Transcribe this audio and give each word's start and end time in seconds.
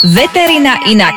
Veterina 0.00 0.80
inak. 0.88 1.12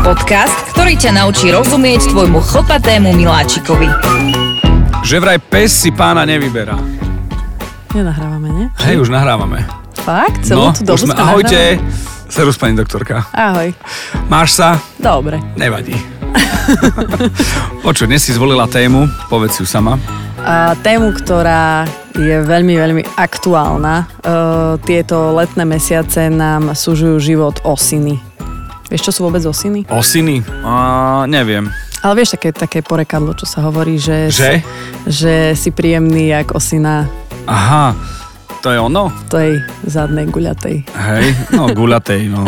Podcast, 0.00 0.56
ktorý 0.72 0.96
ťa 0.96 1.20
naučí 1.20 1.52
rozumieť 1.52 2.16
tvojmu 2.16 2.40
chlpatému 2.40 3.12
miláčikovi. 3.12 3.84
Že 5.04 5.16
vraj 5.20 5.36
pes 5.36 5.84
si 5.84 5.92
pána 5.92 6.24
nevyberá. 6.24 6.80
Nenahrávame, 7.92 8.48
nie? 8.56 8.66
Hej, 8.88 9.04
už 9.04 9.12
nahrávame. 9.12 9.68
Fakt? 10.00 10.48
Celú 10.48 10.72
tú 10.72 10.80
dobu 10.80 11.04
No, 11.04 11.12
sme, 11.12 11.12
ahojte. 11.12 11.76
Serus, 12.32 12.56
pani 12.56 12.72
doktorka. 12.72 13.28
Ahoj. 13.36 13.76
Máš 14.32 14.56
sa? 14.56 14.80
Dobre. 14.96 15.44
Nevadí. 15.60 15.92
Počuj, 17.84 18.08
dnes 18.08 18.24
si 18.24 18.32
zvolila 18.32 18.64
tému, 18.64 19.04
povedz 19.28 19.60
ju 19.60 19.68
sama. 19.68 20.00
A 20.40 20.72
tému, 20.80 21.12
ktorá 21.12 21.84
je 22.14 22.36
veľmi, 22.46 22.74
veľmi 22.78 23.02
aktuálna. 23.18 23.94
E, 23.98 24.06
tieto 24.86 25.34
letné 25.34 25.66
mesiace 25.66 26.30
nám 26.30 26.72
súžujú 26.78 27.18
život 27.18 27.58
osiny. 27.66 28.22
Vieš, 28.86 29.10
čo 29.10 29.12
sú 29.12 29.20
vôbec 29.26 29.42
osiny? 29.42 29.82
Osiny? 29.90 30.46
A, 30.62 31.26
neviem. 31.26 31.66
Ale 32.04 32.20
vieš, 32.20 32.36
také, 32.36 32.52
také 32.52 32.78
porekadlo, 32.84 33.34
čo 33.34 33.48
sa 33.48 33.64
hovorí, 33.66 33.96
že, 33.98 34.28
Že? 34.28 34.52
že 35.08 35.34
si 35.56 35.72
príjemný 35.72 36.36
jak 36.36 36.52
osina 36.52 37.08
Aha, 37.48 37.96
to 38.60 38.68
je 38.68 38.78
ono? 38.78 39.08
tej 39.32 39.56
zadnej 39.88 40.28
guľatej. 40.28 40.84
Hej, 40.84 41.26
no 41.56 41.68
guľatej, 41.78 42.28
no. 42.28 42.44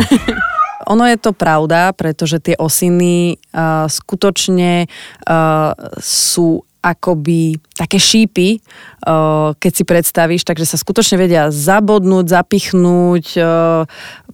Ono 0.87 1.03
je 1.09 1.19
to 1.19 1.35
pravda, 1.35 1.91
pretože 1.97 2.39
tie 2.39 2.55
osiny 2.55 3.41
uh, 3.51 3.91
skutočne 3.91 4.87
uh, 4.87 5.73
sú 5.99 6.63
akoby 6.87 7.59
také 7.75 7.99
šípy, 7.99 8.63
uh, 8.63 9.53
keď 9.59 9.73
si 9.75 9.83
predstavíš, 9.83 10.43
takže 10.47 10.67
sa 10.71 10.79
skutočne 10.79 11.19
vedia 11.19 11.51
zabodnúť, 11.51 12.31
zapichnúť, 12.31 13.25
uh, 13.43 13.83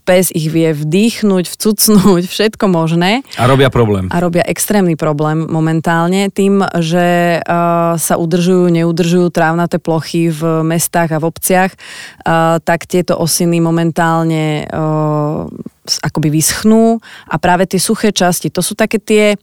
pes 0.03 0.35
ich 0.35 0.51
vie 0.51 0.75
vdýchnuť, 0.75 1.45
vcucnúť, 1.47 2.27
všetko 2.27 2.65
možné 2.67 3.23
A 3.39 3.47
robia 3.47 3.71
problém. 3.71 4.11
a 4.11 4.17
robia 4.19 4.43
extrémny 4.43 4.99
problém 4.99 5.47
momentálne 5.47 6.29
tým, 6.29 6.63
že 6.83 7.39
uh, 7.39 7.95
sa 7.97 8.15
udržujú, 8.19 8.69
neudržujú 8.71 9.31
trávnaté 9.31 9.79
plochy 9.79 10.29
v 10.35 10.67
mestách 10.67 11.15
a 11.15 11.23
v 11.23 11.29
obciach, 11.31 11.71
uh, 11.73 12.59
tak 12.61 12.91
tieto 12.91 13.15
osiny 13.17 13.63
momentálne 13.63 14.67
uh, 14.67 15.47
akoby 15.83 16.29
vyschnú 16.31 17.03
a 17.27 17.35
práve 17.43 17.67
tie 17.67 17.79
suché 17.83 18.15
časti, 18.15 18.55
to 18.55 18.63
sú 18.63 18.79
také 18.79 19.03
tie, 19.03 19.35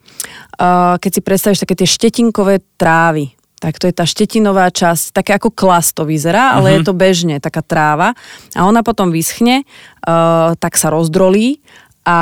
keď 0.95 1.11
si 1.11 1.19
predstavíš, 1.19 1.67
také 1.67 1.75
tie 1.75 1.83
štetinkové 1.83 2.63
trávy. 2.79 3.35
Tak 3.59 3.75
to 3.75 3.91
je 3.91 3.93
tá 3.93 4.07
štetinová 4.07 4.71
časť, 4.71 5.11
také 5.11 5.35
ako 5.35 5.51
klas 5.51 5.91
to 5.91 6.07
vyzerá, 6.07 6.55
ale 6.55 6.79
je 6.79 6.87
to 6.87 6.95
bežne, 6.95 7.43
taká 7.43 7.59
tráva. 7.59 8.15
A 8.55 8.63
ona 8.63 8.79
potom 8.81 9.11
vyschne, 9.11 9.67
uh, 10.07 10.55
tak 10.55 10.79
sa 10.79 10.87
rozdrolí 10.87 11.59
a, 12.07 12.19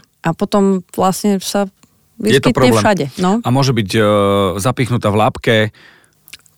a 0.00 0.28
potom 0.32 0.80
vlastne 0.96 1.36
sa 1.38 1.68
Je 2.20 2.40
to 2.40 2.50
vyskytne 2.50 2.56
problém. 2.56 2.80
všade. 2.80 3.04
No, 3.20 3.40
A 3.44 3.48
môže 3.48 3.72
byť 3.72 3.90
e, 3.96 4.00
zapichnutá 4.60 5.08
v 5.08 5.16
lápke, 5.16 5.54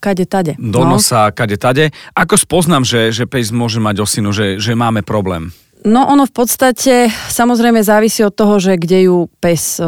kade 0.03 0.27
tade. 0.27 0.59
do 0.59 0.83
no. 0.83 0.98
nosa, 0.98 1.31
kade 1.31 1.55
tade. 1.55 1.95
Ako 2.19 2.34
spoznám, 2.34 2.83
že, 2.83 3.15
že 3.15 3.31
pes 3.31 3.55
môže 3.55 3.78
mať 3.78 4.03
osinu, 4.03 4.34
že, 4.34 4.59
že 4.59 4.75
máme 4.75 5.06
problém? 5.06 5.55
No 5.83 6.06
ono 6.06 6.27
v 6.28 6.34
podstate 6.34 7.11
samozrejme 7.11 7.83
závisí 7.83 8.22
od 8.22 8.30
toho, 8.30 8.62
že 8.62 8.78
kde 8.78 9.11
ju 9.11 9.27
pes 9.42 9.83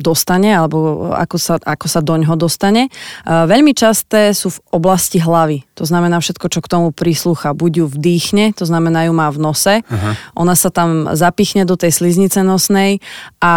dostane 0.00 0.56
alebo 0.56 1.10
ako 1.12 1.36
sa, 1.36 1.54
ako 1.60 1.86
sa 1.90 2.00
doňho 2.00 2.32
dostane. 2.38 2.88
E, 2.88 2.90
veľmi 3.26 3.76
časté 3.76 4.32
sú 4.32 4.56
v 4.56 4.58
oblasti 4.72 5.20
hlavy. 5.20 5.68
To 5.76 5.84
znamená 5.84 6.18
všetko, 6.18 6.46
čo 6.48 6.60
k 6.64 6.70
tomu 6.70 6.88
príslucha. 6.90 7.52
Buď 7.52 7.84
ju 7.84 7.86
vdýchne, 7.92 8.56
to 8.56 8.64
znamená 8.64 9.06
ju 9.06 9.12
má 9.12 9.28
v 9.28 9.38
nose. 9.38 9.74
Aha. 9.84 10.10
Ona 10.34 10.54
sa 10.56 10.72
tam 10.72 11.12
zapichne 11.12 11.68
do 11.68 11.76
tej 11.76 11.92
sliznice 11.92 12.40
nosnej 12.40 12.98
a 13.38 13.54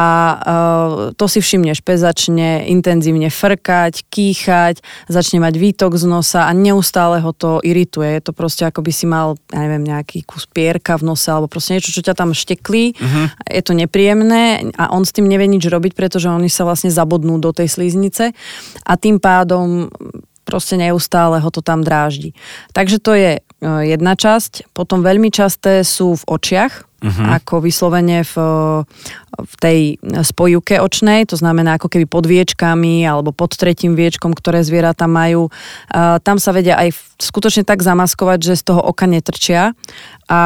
to 1.15 1.25
si 1.31 1.39
všimneš. 1.39 1.81
Pes 1.81 2.03
začne 2.03 2.67
intenzívne 2.67 3.31
frkať, 3.31 4.05
kýchať, 4.11 4.83
začne 5.07 5.39
mať 5.39 5.55
výtok 5.55 5.95
z 5.95 6.05
nosa 6.09 6.49
a 6.49 6.51
neustále 6.51 7.23
ho 7.23 7.31
to 7.31 7.63
irituje. 7.63 8.19
Je 8.19 8.21
to 8.27 8.33
proste 8.35 8.67
ako 8.67 8.83
by 8.83 8.91
si 8.91 9.05
mal, 9.07 9.39
ja 9.53 9.59
neviem, 9.63 9.87
nejaký 9.87 10.25
kus 10.27 10.49
pierka 10.49 10.99
v 10.99 11.07
nose 11.07 11.29
alebo 11.31 11.60
proste 11.61 11.77
niečo, 11.77 11.93
čo 11.93 12.01
ťa 12.01 12.17
tam 12.17 12.33
šteklí. 12.33 12.97
Uh-huh. 12.97 13.29
Je 13.45 13.61
to 13.61 13.77
nepríjemné 13.77 14.73
a 14.81 14.89
on 14.89 15.05
s 15.05 15.13
tým 15.13 15.29
nevie 15.29 15.45
nič 15.45 15.61
robiť, 15.69 15.93
pretože 15.93 16.25
oni 16.25 16.49
sa 16.49 16.65
vlastne 16.65 16.89
zabodnú 16.89 17.37
do 17.37 17.53
tej 17.53 17.69
sliznice 17.69 18.33
a 18.81 18.93
tým 18.97 19.21
pádom 19.21 19.93
proste 20.41 20.73
neustále 20.73 21.37
ho 21.37 21.49
to 21.53 21.61
tam 21.61 21.85
dráždi. 21.85 22.33
Takže 22.73 22.97
to 22.97 23.13
je 23.13 23.31
e, 23.37 23.41
jedna 23.61 24.17
časť. 24.17 24.73
Potom 24.73 25.05
veľmi 25.05 25.29
časté 25.29 25.85
sú 25.85 26.17
v 26.17 26.23
očiach, 26.33 26.73
uh-huh. 26.81 27.37
ako 27.37 27.61
vyslovene 27.61 28.25
v, 28.25 28.33
v 29.43 29.55
tej 29.59 29.79
spojivke 30.01 30.79
očnej, 30.79 31.25
to 31.25 31.35
znamená 31.37 31.77
ako 31.77 31.91
keby 31.91 32.05
pod 32.05 32.25
viečkami 32.29 33.03
alebo 33.05 33.33
pod 33.33 33.57
tretím 33.57 33.97
viečkom, 33.97 34.31
ktoré 34.31 34.61
zvieratá 34.61 35.05
majú. 35.09 35.49
Tam 36.23 36.37
sa 36.37 36.51
vedia 36.53 36.77
aj 36.77 36.93
skutočne 37.21 37.61
tak 37.61 37.85
zamaskovať, 37.85 38.39
že 38.41 38.53
z 38.57 38.63
toho 38.73 38.81
oka 38.81 39.05
netrčia. 39.05 39.77
A 40.31 40.41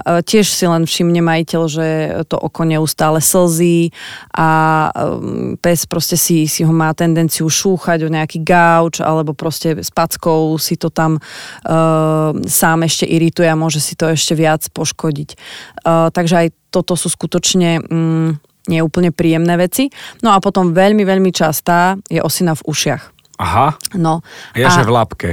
e, 0.00 0.22
tiež 0.22 0.46
si 0.46 0.62
len 0.62 0.86
všimne 0.86 1.18
majiteľ, 1.18 1.62
že 1.66 1.86
to 2.30 2.38
oko 2.38 2.62
neustále 2.62 3.18
slzí 3.18 3.90
a 4.30 4.48
um, 4.94 5.58
pes 5.58 5.90
proste 5.90 6.14
si, 6.14 6.46
si 6.46 6.62
ho 6.62 6.70
má 6.70 6.94
tendenciu 6.94 7.50
šúchať 7.50 8.06
o 8.06 8.12
nejaký 8.14 8.46
gauč 8.46 9.02
alebo 9.02 9.34
proste 9.34 9.74
s 9.82 9.90
packou 9.90 10.54
si 10.62 10.78
to 10.78 10.86
tam 10.86 11.18
uh, 11.18 12.30
sám 12.46 12.86
ešte 12.86 13.10
irituje 13.10 13.50
a 13.50 13.58
môže 13.58 13.82
si 13.82 13.98
to 13.98 14.06
ešte 14.06 14.38
viac 14.38 14.62
poškodiť. 14.70 15.34
Uh, 15.82 16.14
takže 16.14 16.46
aj 16.46 16.48
toto 16.74 16.98
sú 16.98 17.06
skutočne 17.06 17.78
um, 17.86 18.34
neúplne 18.66 19.14
príjemné 19.14 19.54
veci. 19.54 19.86
No 20.18 20.34
a 20.34 20.42
potom 20.42 20.74
veľmi, 20.74 21.06
veľmi 21.06 21.30
častá 21.30 21.94
je 22.10 22.18
osina 22.18 22.58
v 22.58 22.66
ušiach. 22.66 23.02
Aha, 23.34 23.74
No, 23.94 24.22
ja 24.54 24.70
že 24.70 24.86
v 24.86 24.94
lápke. 24.94 25.28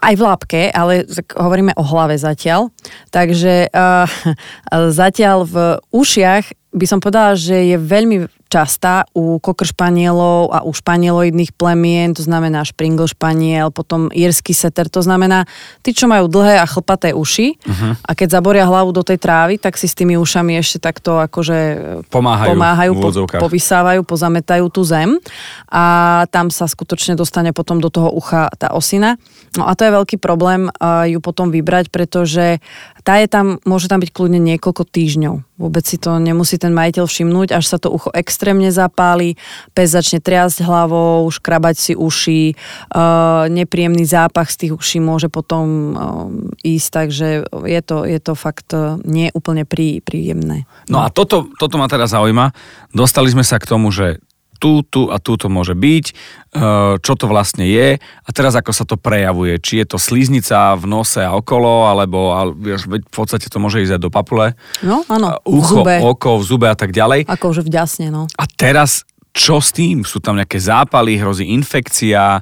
aj 0.00 0.14
v 0.16 0.22
lápke, 0.24 0.60
ale 0.72 1.04
hovoríme 1.36 1.76
o 1.76 1.84
hlave 1.84 2.16
zatiaľ. 2.16 2.72
Takže 3.08 3.68
uh, 3.68 4.08
zatiaľ 5.00 5.44
v 5.44 5.56
ušiach 5.92 6.44
by 6.72 6.86
som 6.88 6.98
povedala, 6.98 7.36
že 7.36 7.68
je 7.68 7.76
veľmi 7.76 8.26
častá 8.54 9.02
u 9.10 9.42
kokr 9.42 9.66
španielov 9.66 10.54
a 10.54 10.62
u 10.62 10.70
španieloidných 10.70 11.50
plemien, 11.58 12.14
to 12.14 12.22
znamená 12.22 12.62
špringl 12.62 13.10
španiel, 13.10 13.74
potom 13.74 14.14
írsky 14.14 14.54
setter, 14.54 14.86
to 14.86 15.02
znamená 15.02 15.50
tí, 15.82 15.90
čo 15.90 16.06
majú 16.06 16.30
dlhé 16.30 16.62
a 16.62 16.66
chlpaté 16.70 17.10
uši 17.10 17.58
uh-huh. 17.58 17.98
a 17.98 18.10
keď 18.14 18.38
zaboria 18.38 18.64
hlavu 18.64 18.94
do 18.94 19.02
tej 19.02 19.18
trávy, 19.18 19.58
tak 19.58 19.74
si 19.74 19.90
s 19.90 19.98
tými 19.98 20.14
ušami 20.14 20.54
ešte 20.62 20.78
takto 20.78 21.18
akože 21.18 21.58
Pomáhajú 22.06 22.54
pomáhajú 22.54 22.92
po, 22.94 23.10
povysávajú, 23.42 24.00
pozametajú 24.06 24.64
tú 24.70 24.86
zem 24.86 25.18
a 25.66 25.84
tam 26.30 26.54
sa 26.54 26.70
skutočne 26.70 27.18
dostane 27.18 27.50
potom 27.50 27.82
do 27.82 27.90
toho 27.90 28.12
ucha 28.14 28.46
tá 28.54 28.70
osina. 28.70 29.18
No 29.58 29.66
a 29.66 29.74
to 29.74 29.86
je 29.86 29.94
veľký 29.94 30.16
problém 30.22 30.70
uh, 30.70 31.06
ju 31.10 31.18
potom 31.18 31.50
vybrať, 31.50 31.90
pretože 31.90 32.62
tá 33.04 33.20
je 33.20 33.28
tam, 33.28 33.60
môže 33.68 33.86
tam 33.86 34.00
byť 34.00 34.10
kľudne 34.10 34.40
niekoľko 34.40 34.88
týždňov. 34.88 35.60
Vôbec 35.60 35.84
si 35.84 36.00
to 36.00 36.16
nemusí 36.16 36.56
ten 36.56 36.72
majiteľ 36.72 37.04
všimnúť, 37.04 37.52
až 37.52 37.68
sa 37.68 37.78
to 37.78 37.92
ucho 37.92 38.08
extrémne 38.16 38.72
zapáli, 38.72 39.36
pes 39.76 39.92
začne 39.92 40.24
triasť 40.24 40.64
hlavou, 40.64 41.28
škrabať 41.28 41.76
si 41.76 41.92
uši, 41.92 42.56
uh, 42.56 43.46
nepríjemný 43.52 44.08
zápach 44.08 44.48
z 44.48 44.66
tých 44.66 44.72
uší 44.74 44.98
môže 45.04 45.28
potom 45.28 45.66
uh, 45.68 45.96
ísť, 46.64 46.88
takže 46.88 47.28
je 47.68 47.80
to, 47.84 48.08
je 48.08 48.18
to 48.18 48.32
fakt 48.32 48.72
uh, 48.72 48.96
nie 49.04 49.28
úplne 49.36 49.68
prí, 49.68 50.00
príjemné. 50.00 50.64
No 50.88 51.04
a 51.04 51.12
toto, 51.12 51.52
toto 51.60 51.76
ma 51.76 51.86
teda 51.86 52.08
zaujíma. 52.08 52.56
Dostali 52.96 53.28
sme 53.28 53.44
sa 53.44 53.60
k 53.60 53.68
tomu, 53.68 53.92
že 53.92 54.24
tu, 54.58 54.86
tu 54.86 55.10
a 55.10 55.18
tu 55.18 55.34
to 55.36 55.50
môže 55.50 55.74
byť, 55.74 56.04
e, 56.10 56.14
čo 56.98 57.12
to 57.18 57.26
vlastne 57.26 57.66
je 57.66 57.98
a 58.00 58.28
teraz 58.30 58.54
ako 58.54 58.72
sa 58.72 58.84
to 58.86 58.94
prejavuje. 58.96 59.58
Či 59.58 59.84
je 59.84 59.86
to 59.94 59.98
sliznica 59.98 60.74
v 60.78 60.84
nose 60.88 61.20
a 61.20 61.34
okolo, 61.34 61.90
alebo 61.90 62.32
ale, 62.32 62.52
v 62.78 63.12
podstate 63.12 63.50
to 63.50 63.58
môže 63.58 63.82
ísť 63.82 63.98
aj 63.98 64.02
do 64.02 64.10
papule. 64.10 64.54
No, 64.80 65.02
áno, 65.10 65.36
A 65.36 65.42
Ucho, 65.44 65.84
v 65.84 65.84
zube. 65.84 65.94
oko, 66.00 66.30
v 66.40 66.44
zube 66.44 66.66
a 66.70 66.76
tak 66.78 66.94
ďalej. 66.94 67.26
Ako 67.26 67.52
už 67.52 67.66
vďasne, 67.66 68.08
no. 68.14 68.30
A 68.38 68.44
teraz 68.46 69.02
čo 69.34 69.58
s 69.58 69.74
tým? 69.74 70.06
Sú 70.06 70.22
tam 70.22 70.38
nejaké 70.38 70.62
zápaly, 70.62 71.18
hrozí 71.18 71.50
infekcia, 71.50 72.38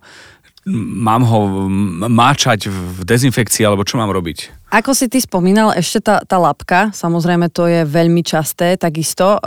mám 0.70 1.26
ho 1.26 1.67
máčať 2.06 2.70
v 2.70 3.03
dezinfekcii, 3.03 3.67
alebo 3.67 3.82
čo 3.82 3.99
mám 3.99 4.14
robiť? 4.14 4.70
Ako 4.70 4.94
si 4.94 5.11
ty 5.11 5.19
spomínal, 5.19 5.75
ešte 5.75 5.99
tá, 6.00 6.23
tá 6.23 6.38
lapka, 6.38 6.94
samozrejme 6.94 7.50
to 7.50 7.67
je 7.67 7.82
veľmi 7.82 8.23
časté, 8.23 8.79
takisto. 8.79 9.37
E, 9.37 9.38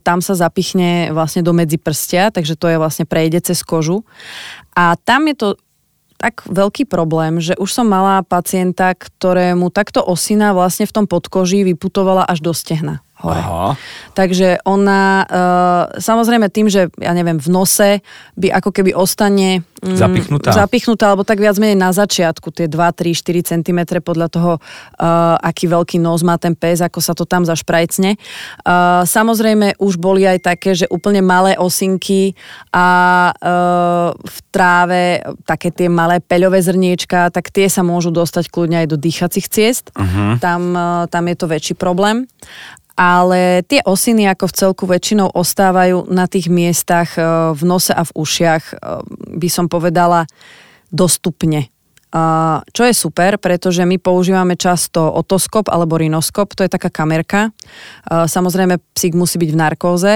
tam 0.00 0.22
sa 0.22 0.38
zapichne 0.38 1.10
vlastne 1.10 1.42
do 1.42 1.50
medzi 1.50 1.76
prstia, 1.76 2.30
takže 2.30 2.54
to 2.54 2.70
je 2.70 2.78
vlastne 2.78 3.04
prejde 3.04 3.42
cez 3.42 3.66
kožu. 3.66 4.06
A 4.78 4.94
tam 4.94 5.26
je 5.26 5.36
to 5.36 5.48
tak 6.20 6.44
veľký 6.46 6.84
problém, 6.84 7.40
že 7.40 7.56
už 7.56 7.72
som 7.72 7.88
mala 7.88 8.20
pacienta, 8.20 8.92
ktorému 8.92 9.72
takto 9.72 10.04
osina 10.04 10.52
vlastne 10.52 10.84
v 10.84 10.92
tom 10.92 11.06
podkoží 11.08 11.64
vyputovala 11.64 12.28
až 12.28 12.44
do 12.44 12.52
stehna. 12.52 13.00
Hore. 13.20 13.40
Aha. 13.40 13.68
Takže 14.16 14.64
ona, 14.64 15.24
uh, 15.24 15.82
samozrejme 16.00 16.48
tým, 16.48 16.66
že 16.66 16.88
ja 16.98 17.12
neviem, 17.12 17.38
v 17.38 17.48
nose 17.48 17.90
by 18.36 18.48
ako 18.52 18.70
keby 18.74 18.92
ostane 18.96 19.62
mm, 19.80 19.96
Zapichnutá. 19.96 20.50
zapichnutá, 20.52 21.04
alebo 21.12 21.24
tak 21.24 21.38
viac 21.40 21.56
menej 21.60 21.78
na 21.78 21.92
začiatku, 21.92 22.50
tie 22.52 22.66
2, 22.66 22.76
3, 22.76 23.12
4 23.16 23.50
cm 23.54 23.80
podľa 24.02 24.28
toho, 24.32 24.52
uh, 24.58 25.36
aký 25.40 25.68
veľký 25.70 25.96
nos 26.00 26.24
má 26.24 26.40
ten 26.40 26.56
pes, 26.56 26.80
ako 26.80 26.98
sa 27.00 27.12
to 27.12 27.28
tam 27.28 27.44
zašprajcne. 27.44 28.16
Uh, 28.64 29.04
samozrejme 29.04 29.78
už 29.78 30.00
boli 30.00 30.24
aj 30.24 30.50
také, 30.50 30.74
že 30.74 30.90
úplne 30.90 31.20
malé 31.20 31.54
osinky 31.60 32.34
a 32.72 32.88
uh, 33.30 34.16
v 34.16 34.38
tráve 34.50 35.22
také 35.46 35.70
tie 35.70 35.86
malé 35.86 36.18
peľové 36.18 36.60
zrniečka, 36.64 37.30
tak 37.30 37.52
tie 37.52 37.68
sa 37.70 37.84
môžu 37.86 38.10
dostať 38.10 38.50
kľudne 38.50 38.84
aj 38.84 38.88
do 38.90 38.96
dýchacích 38.98 39.46
ciest. 39.46 39.94
Uh-huh. 39.94 40.36
Tam, 40.42 40.60
uh, 40.74 41.06
tam 41.06 41.24
je 41.30 41.36
to 41.36 41.46
väčší 41.46 41.74
problém 41.78 42.26
ale 43.00 43.64
tie 43.64 43.80
osiny 43.80 44.28
ako 44.28 44.44
v 44.44 44.56
celku 44.60 44.84
väčšinou 44.84 45.32
ostávajú 45.32 46.12
na 46.12 46.28
tých 46.28 46.52
miestach 46.52 47.16
e, 47.16 47.24
v 47.56 47.62
nose 47.64 47.96
a 47.96 48.04
v 48.04 48.12
ušiach, 48.12 48.64
e, 48.68 48.74
by 49.40 49.48
som 49.48 49.72
povedala, 49.72 50.28
dostupne. 50.92 51.72
Čo 52.74 52.82
je 52.90 52.90
super, 52.90 53.38
pretože 53.38 53.86
my 53.86 53.94
používame 53.94 54.58
často 54.58 55.14
otoskop 55.14 55.70
alebo 55.70 55.94
rinoskop, 55.94 56.58
to 56.58 56.66
je 56.66 56.74
taká 56.74 56.90
kamerka. 56.90 57.48
E, 57.48 57.50
samozrejme, 58.28 58.76
psík 58.92 59.16
musí 59.16 59.40
byť 59.40 59.50
v 59.54 59.60
narkóze. 59.64 60.12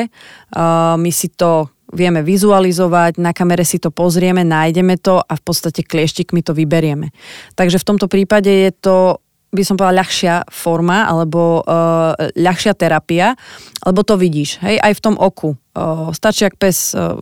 My 1.00 1.10
si 1.14 1.32
to 1.32 1.72
vieme 1.94 2.20
vizualizovať, 2.26 3.22
na 3.22 3.30
kamere 3.30 3.62
si 3.62 3.78
to 3.78 3.94
pozrieme, 3.94 4.42
nájdeme 4.42 4.98
to 4.98 5.22
a 5.22 5.32
v 5.38 5.42
podstate 5.46 5.86
klieštikmi 5.86 6.42
to 6.42 6.52
vyberieme. 6.52 7.14
Takže 7.54 7.78
v 7.78 7.86
tomto 7.86 8.10
prípade 8.10 8.50
je 8.50 8.70
to 8.74 9.23
by 9.54 9.62
som 9.62 9.78
povedala, 9.78 10.02
ľahšia 10.02 10.50
forma 10.50 11.06
alebo 11.06 11.62
uh, 11.62 12.18
ľahšia 12.34 12.74
terapia, 12.74 13.38
lebo 13.86 14.02
to 14.02 14.18
vidíš, 14.18 14.58
hej, 14.66 14.82
aj 14.82 14.92
v 14.98 15.02
tom 15.02 15.16
oku. 15.16 15.54
Uh, 15.74 16.10
stačí, 16.10 16.42
ak 16.46 16.58
pes 16.58 16.94
uh, 16.94 17.18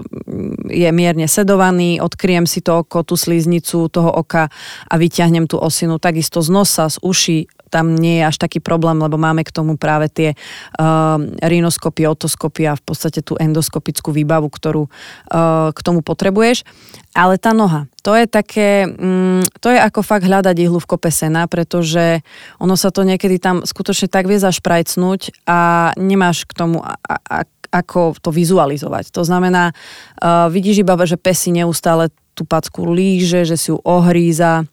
je 0.69 0.89
mierne 0.93 1.29
sedovaný, 1.29 2.01
odkriem 2.01 2.49
si 2.49 2.65
to 2.65 2.85
oko, 2.85 3.05
tú 3.05 3.17
slíznicu 3.17 3.93
toho 3.93 4.09
oka 4.09 4.49
a 4.89 4.95
vyťahnem 4.97 5.45
tú 5.45 5.61
osinu. 5.61 6.01
Takisto 6.01 6.41
z 6.41 6.49
nosa, 6.53 6.89
z 6.89 6.97
uší, 7.05 7.39
tam 7.73 7.97
nie 7.97 8.21
je 8.21 8.29
až 8.29 8.37
taký 8.37 8.61
problém, 8.61 9.01
lebo 9.01 9.17
máme 9.17 9.49
k 9.49 9.55
tomu 9.57 9.81
práve 9.81 10.13
tie 10.13 10.37
uh, 10.37 11.17
rinoskopy, 11.41 12.05
otoskopy 12.05 12.69
a 12.69 12.77
v 12.77 12.85
podstate 12.85 13.25
tú 13.25 13.41
endoskopickú 13.41 14.13
výbavu, 14.13 14.53
ktorú 14.53 14.85
uh, 14.85 15.73
k 15.73 15.81
tomu 15.81 16.05
potrebuješ. 16.05 16.69
Ale 17.17 17.41
tá 17.41 17.57
noha, 17.57 17.89
to 18.05 18.13
je 18.13 18.29
také, 18.29 18.85
mm, 18.85 19.57
to 19.65 19.73
je 19.73 19.81
ako 19.81 20.05
fakt 20.05 20.29
hľadať 20.29 20.57
ihlu 20.61 20.77
v 20.77 20.91
kope 20.93 21.09
sena, 21.09 21.49
pretože 21.49 22.21
ono 22.61 22.77
sa 22.77 22.93
to 22.93 23.09
niekedy 23.09 23.41
tam 23.41 23.65
skutočne 23.65 24.13
tak 24.13 24.29
vie 24.29 24.37
zašprajcnúť 24.37 25.49
a 25.49 25.93
nemáš 25.97 26.45
k 26.45 26.53
tomu 26.53 26.85
a, 26.85 27.01
a, 27.09 27.49
ako 27.73 28.21
to 28.21 28.29
vizualizovať. 28.29 29.17
To 29.17 29.25
znamená, 29.25 29.73
uh, 29.73 30.53
vidíš 30.53 30.85
iba, 30.85 30.93
že 31.09 31.17
pes 31.17 31.49
si 31.49 31.57
neustále 31.57 32.13
tú 32.33 32.49
packu 32.49 32.89
líže, 32.89 33.45
že 33.45 33.57
si 33.57 33.69
ju 33.73 33.81
ohríza, 33.85 34.65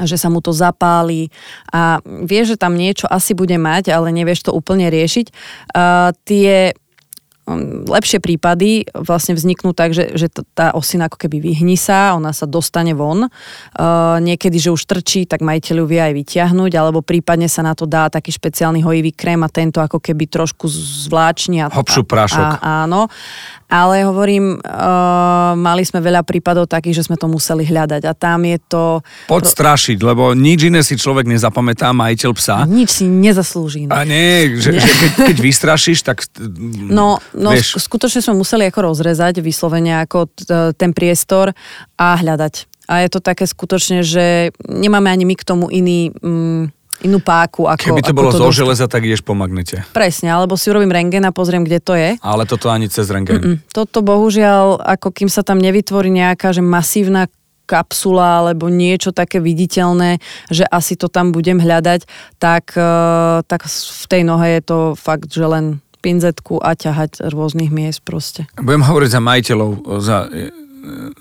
že 0.00 0.16
sa 0.16 0.32
mu 0.32 0.40
to 0.40 0.56
zapáli 0.56 1.28
a 1.68 2.00
vieš, 2.04 2.56
že 2.56 2.60
tam 2.60 2.76
niečo 2.76 3.04
asi 3.08 3.36
bude 3.36 3.56
mať, 3.60 3.92
ale 3.92 4.08
nevieš 4.08 4.48
to 4.48 4.56
úplne 4.56 4.88
riešiť. 4.88 5.26
Uh, 5.76 6.16
tie 6.24 6.72
um, 7.44 7.84
lepšie 7.84 8.24
prípady 8.24 8.88
vlastne 8.96 9.36
vzniknú 9.36 9.76
tak, 9.76 9.92
že, 9.92 10.16
že 10.16 10.32
tá 10.56 10.72
osina 10.72 11.12
ako 11.12 11.20
keby 11.20 11.44
vyhní 11.44 11.76
sa, 11.76 12.16
ona 12.16 12.32
sa 12.32 12.48
dostane 12.48 12.96
von. 12.96 13.28
Uh, 13.28 14.16
niekedy, 14.24 14.56
že 14.56 14.72
už 14.72 14.88
trčí, 14.88 15.28
tak 15.28 15.44
majiteľ 15.44 15.84
ju 15.84 15.86
vie 15.86 16.00
aj 16.00 16.12
vyťahnuť, 16.16 16.72
alebo 16.72 17.04
prípadne 17.04 17.46
sa 17.52 17.60
na 17.60 17.76
to 17.76 17.84
dá 17.84 18.08
taký 18.08 18.32
špeciálny 18.32 18.80
hojivý 18.80 19.12
krém 19.12 19.44
a 19.44 19.52
tento 19.52 19.84
ako 19.84 20.00
keby 20.00 20.24
trošku 20.24 20.64
zvláčni. 20.72 21.60
A, 21.60 21.68
Hopšu 21.68 22.08
prášok. 22.08 22.64
A, 22.64 22.88
áno 22.88 23.12
ale 23.72 24.04
hovorím, 24.04 24.60
uh, 24.60 25.56
mali 25.56 25.80
sme 25.80 26.04
veľa 26.04 26.20
prípadov 26.28 26.68
takých, 26.68 27.00
že 27.00 27.06
sme 27.08 27.16
to 27.16 27.24
museli 27.24 27.64
hľadať 27.64 28.04
a 28.04 28.12
tam 28.12 28.44
je 28.44 28.60
to... 28.68 29.00
Podstrašiť, 29.32 29.96
lebo 30.04 30.36
nič 30.36 30.68
iné 30.68 30.84
si 30.84 31.00
človek 31.00 31.24
nezapamätá, 31.24 31.88
majiteľ 31.96 32.30
psa. 32.36 32.68
Nič 32.68 33.00
si 33.00 33.08
nezaslúži. 33.08 33.88
No. 33.88 33.96
A 33.96 34.04
nie, 34.04 34.60
že, 34.60 34.76
nie. 34.76 34.84
že 34.84 34.92
keď, 34.92 35.12
keď 35.32 35.36
vystrašíš, 35.40 36.04
tak... 36.04 36.20
No, 36.92 37.16
no 37.32 37.48
vieš. 37.56 37.80
skutočne 37.80 38.20
sme 38.20 38.36
museli 38.36 38.68
ako 38.68 38.92
rozrezať 38.92 39.40
vyslovene 39.40 40.04
ako 40.04 40.28
t- 40.28 40.76
ten 40.76 40.92
priestor 40.92 41.56
a 41.96 42.06
hľadať. 42.20 42.68
A 42.92 43.00
je 43.00 43.08
to 43.08 43.24
také 43.24 43.48
skutočne, 43.48 44.04
že 44.04 44.52
nemáme 44.68 45.08
ani 45.08 45.24
my 45.24 45.32
k 45.32 45.48
tomu 45.48 45.72
iný... 45.72 46.12
Mm, 46.20 46.76
inú 47.02 47.18
páku. 47.18 47.66
Ako, 47.66 47.92
Keby 47.92 48.02
to 48.02 48.14
ako 48.14 48.18
bolo 48.18 48.30
to 48.30 48.38
zo 48.38 48.48
dostať. 48.48 48.60
železa, 48.62 48.84
tak 48.88 49.02
ideš 49.04 49.22
po 49.22 49.34
magnete. 49.34 49.82
Presne, 49.90 50.32
alebo 50.32 50.54
si 50.54 50.70
urobím 50.70 50.94
rengen 50.94 51.26
a 51.26 51.34
pozriem, 51.34 51.66
kde 51.66 51.78
to 51.82 51.92
je. 51.98 52.16
Ale 52.22 52.46
toto 52.46 52.70
ani 52.70 52.86
cez 52.86 53.10
rengen. 53.10 53.38
Mm-mm. 53.38 53.56
Toto 53.70 54.00
bohužiaľ, 54.00 54.80
ako 54.80 55.10
kým 55.10 55.28
sa 55.28 55.42
tam 55.42 55.58
nevytvorí 55.58 56.08
nejaká 56.08 56.54
že 56.54 56.62
masívna 56.62 57.26
kapsula 57.66 58.44
alebo 58.44 58.68
niečo 58.68 59.14
také 59.14 59.38
viditeľné, 59.40 60.18
že 60.52 60.66
asi 60.68 60.98
to 60.98 61.08
tam 61.08 61.30
budem 61.32 61.56
hľadať, 61.56 62.04
tak, 62.36 62.74
uh, 62.76 63.40
tak 63.46 63.64
v 63.70 64.04
tej 64.10 64.22
nohe 64.26 64.60
je 64.60 64.62
to 64.66 64.78
fakt, 64.98 65.30
že 65.32 65.46
len 65.46 65.80
pinzetku 66.02 66.58
a 66.58 66.74
ťahať 66.74 67.30
rôznych 67.30 67.70
miest 67.70 68.02
proste. 68.02 68.50
Budem 68.58 68.82
hovoriť 68.82 69.10
za 69.14 69.20
majiteľov, 69.22 69.70
za, 70.02 70.26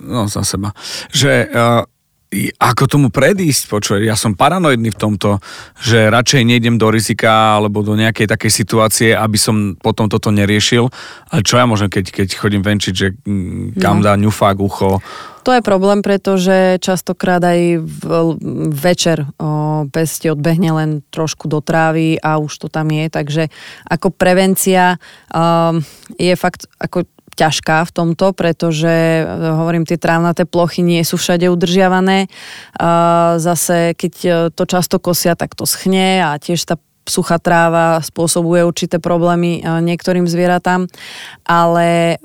no, 0.02 0.26
za 0.26 0.42
seba, 0.42 0.74
že 1.14 1.46
uh, 1.46 1.86
ako 2.56 2.84
tomu 2.88 3.08
predísť, 3.12 3.68
počuj, 3.68 4.00
ja 4.08 4.16
som 4.16 4.40
paranoidný 4.40 4.96
v 4.96 5.02
tomto, 5.02 5.44
že 5.84 6.08
radšej 6.08 6.48
nejdem 6.48 6.80
do 6.80 6.88
rizika 6.88 7.60
alebo 7.60 7.84
do 7.84 8.00
nejakej 8.00 8.32
takej 8.32 8.52
situácie, 8.52 9.10
aby 9.12 9.36
som 9.36 9.76
potom 9.76 10.08
toto 10.08 10.32
neriešil. 10.32 10.88
Ale 11.28 11.44
čo 11.44 11.60
ja 11.60 11.68
môžem, 11.68 11.92
keď, 11.92 12.24
keď 12.24 12.28
chodím 12.40 12.64
venčiť, 12.64 12.94
že 12.96 13.08
mm, 13.12 13.76
kam 13.84 14.00
no. 14.00 14.04
dá 14.08 14.16
ňufák 14.16 14.58
ucho? 14.64 15.04
To 15.44 15.52
je 15.52 15.66
problém, 15.66 16.06
pretože 16.06 16.78
častokrát 16.80 17.42
aj 17.42 17.82
v, 17.82 18.02
večer 18.70 19.26
o, 19.42 19.90
pes 19.90 20.22
ti 20.22 20.30
odbehne 20.30 20.72
len 20.72 20.90
trošku 21.10 21.50
do 21.50 21.60
trávy 21.60 22.16
a 22.22 22.38
už 22.38 22.62
to 22.62 22.68
tam 22.70 22.94
je, 22.94 23.10
takže 23.10 23.44
ako 23.90 24.14
prevencia 24.14 25.02
um, 25.34 25.82
je 26.16 26.38
fakt 26.38 26.70
ako 26.78 27.10
ťažká 27.42 27.90
v 27.90 27.92
tomto, 27.92 28.38
pretože 28.38 28.86
e, 28.94 29.24
hovorím, 29.26 29.90
tie 29.90 29.98
trávnaté 29.98 30.46
plochy 30.46 30.86
nie 30.86 31.02
sú 31.02 31.18
všade 31.18 31.50
udržiavané. 31.50 32.30
Zase, 33.42 33.98
keď 33.98 34.14
e, 34.22 34.30
to 34.54 34.64
často 34.70 35.02
kosia, 35.02 35.34
tak 35.34 35.58
to 35.58 35.66
schne 35.66 36.22
a 36.22 36.38
tiež 36.38 36.62
tá 36.70 36.78
suchá 37.02 37.42
tráva 37.42 37.98
spôsobuje 38.06 38.62
určité 38.62 39.02
problémy 39.02 39.58
e, 39.58 39.62
niektorým 39.66 40.30
zvieratám. 40.30 40.86
Ale 41.50 42.22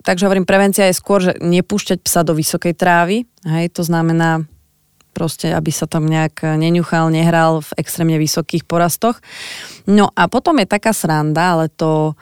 takže 0.00 0.24
hovorím, 0.24 0.48
prevencia 0.48 0.88
je 0.88 0.96
skôr, 0.96 1.20
že 1.20 1.36
nepúšťať 1.36 2.00
psa 2.00 2.24
do 2.24 2.32
vysokej 2.32 2.72
trávy. 2.72 3.28
Hej, 3.44 3.76
to 3.76 3.84
znamená 3.84 4.48
proste, 5.12 5.52
aby 5.52 5.68
sa 5.68 5.84
tam 5.84 6.08
nejak 6.08 6.56
neňuchal, 6.56 7.12
nehral 7.12 7.60
v 7.60 7.70
extrémne 7.76 8.16
vysokých 8.16 8.64
porastoch. 8.64 9.20
No 9.84 10.08
a 10.16 10.30
potom 10.30 10.56
je 10.62 10.70
taká 10.70 10.96
sranda, 10.96 11.58
ale 11.58 11.66
to 11.68 12.16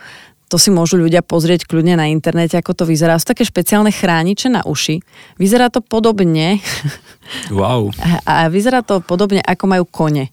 to 0.48 0.56
si 0.56 0.72
môžu 0.72 0.96
ľudia 0.96 1.20
pozrieť 1.20 1.68
kľudne 1.68 2.00
na 2.00 2.08
internete, 2.08 2.56
ako 2.56 2.73
to 2.73 2.84
vyzerá. 2.88 3.20
Sú 3.20 3.28
také 3.28 3.44
špeciálne 3.44 3.92
chrániče 3.92 4.49
na 4.49 4.64
uši. 4.64 5.04
Vyzerá 5.37 5.68
to 5.68 5.84
podobne. 5.84 6.58
Wow. 7.52 7.92
A 8.25 8.49
vyzerá 8.49 8.80
to 8.80 9.04
podobne, 9.04 9.44
ako 9.44 9.68
majú 9.68 9.84
kone. 9.84 10.32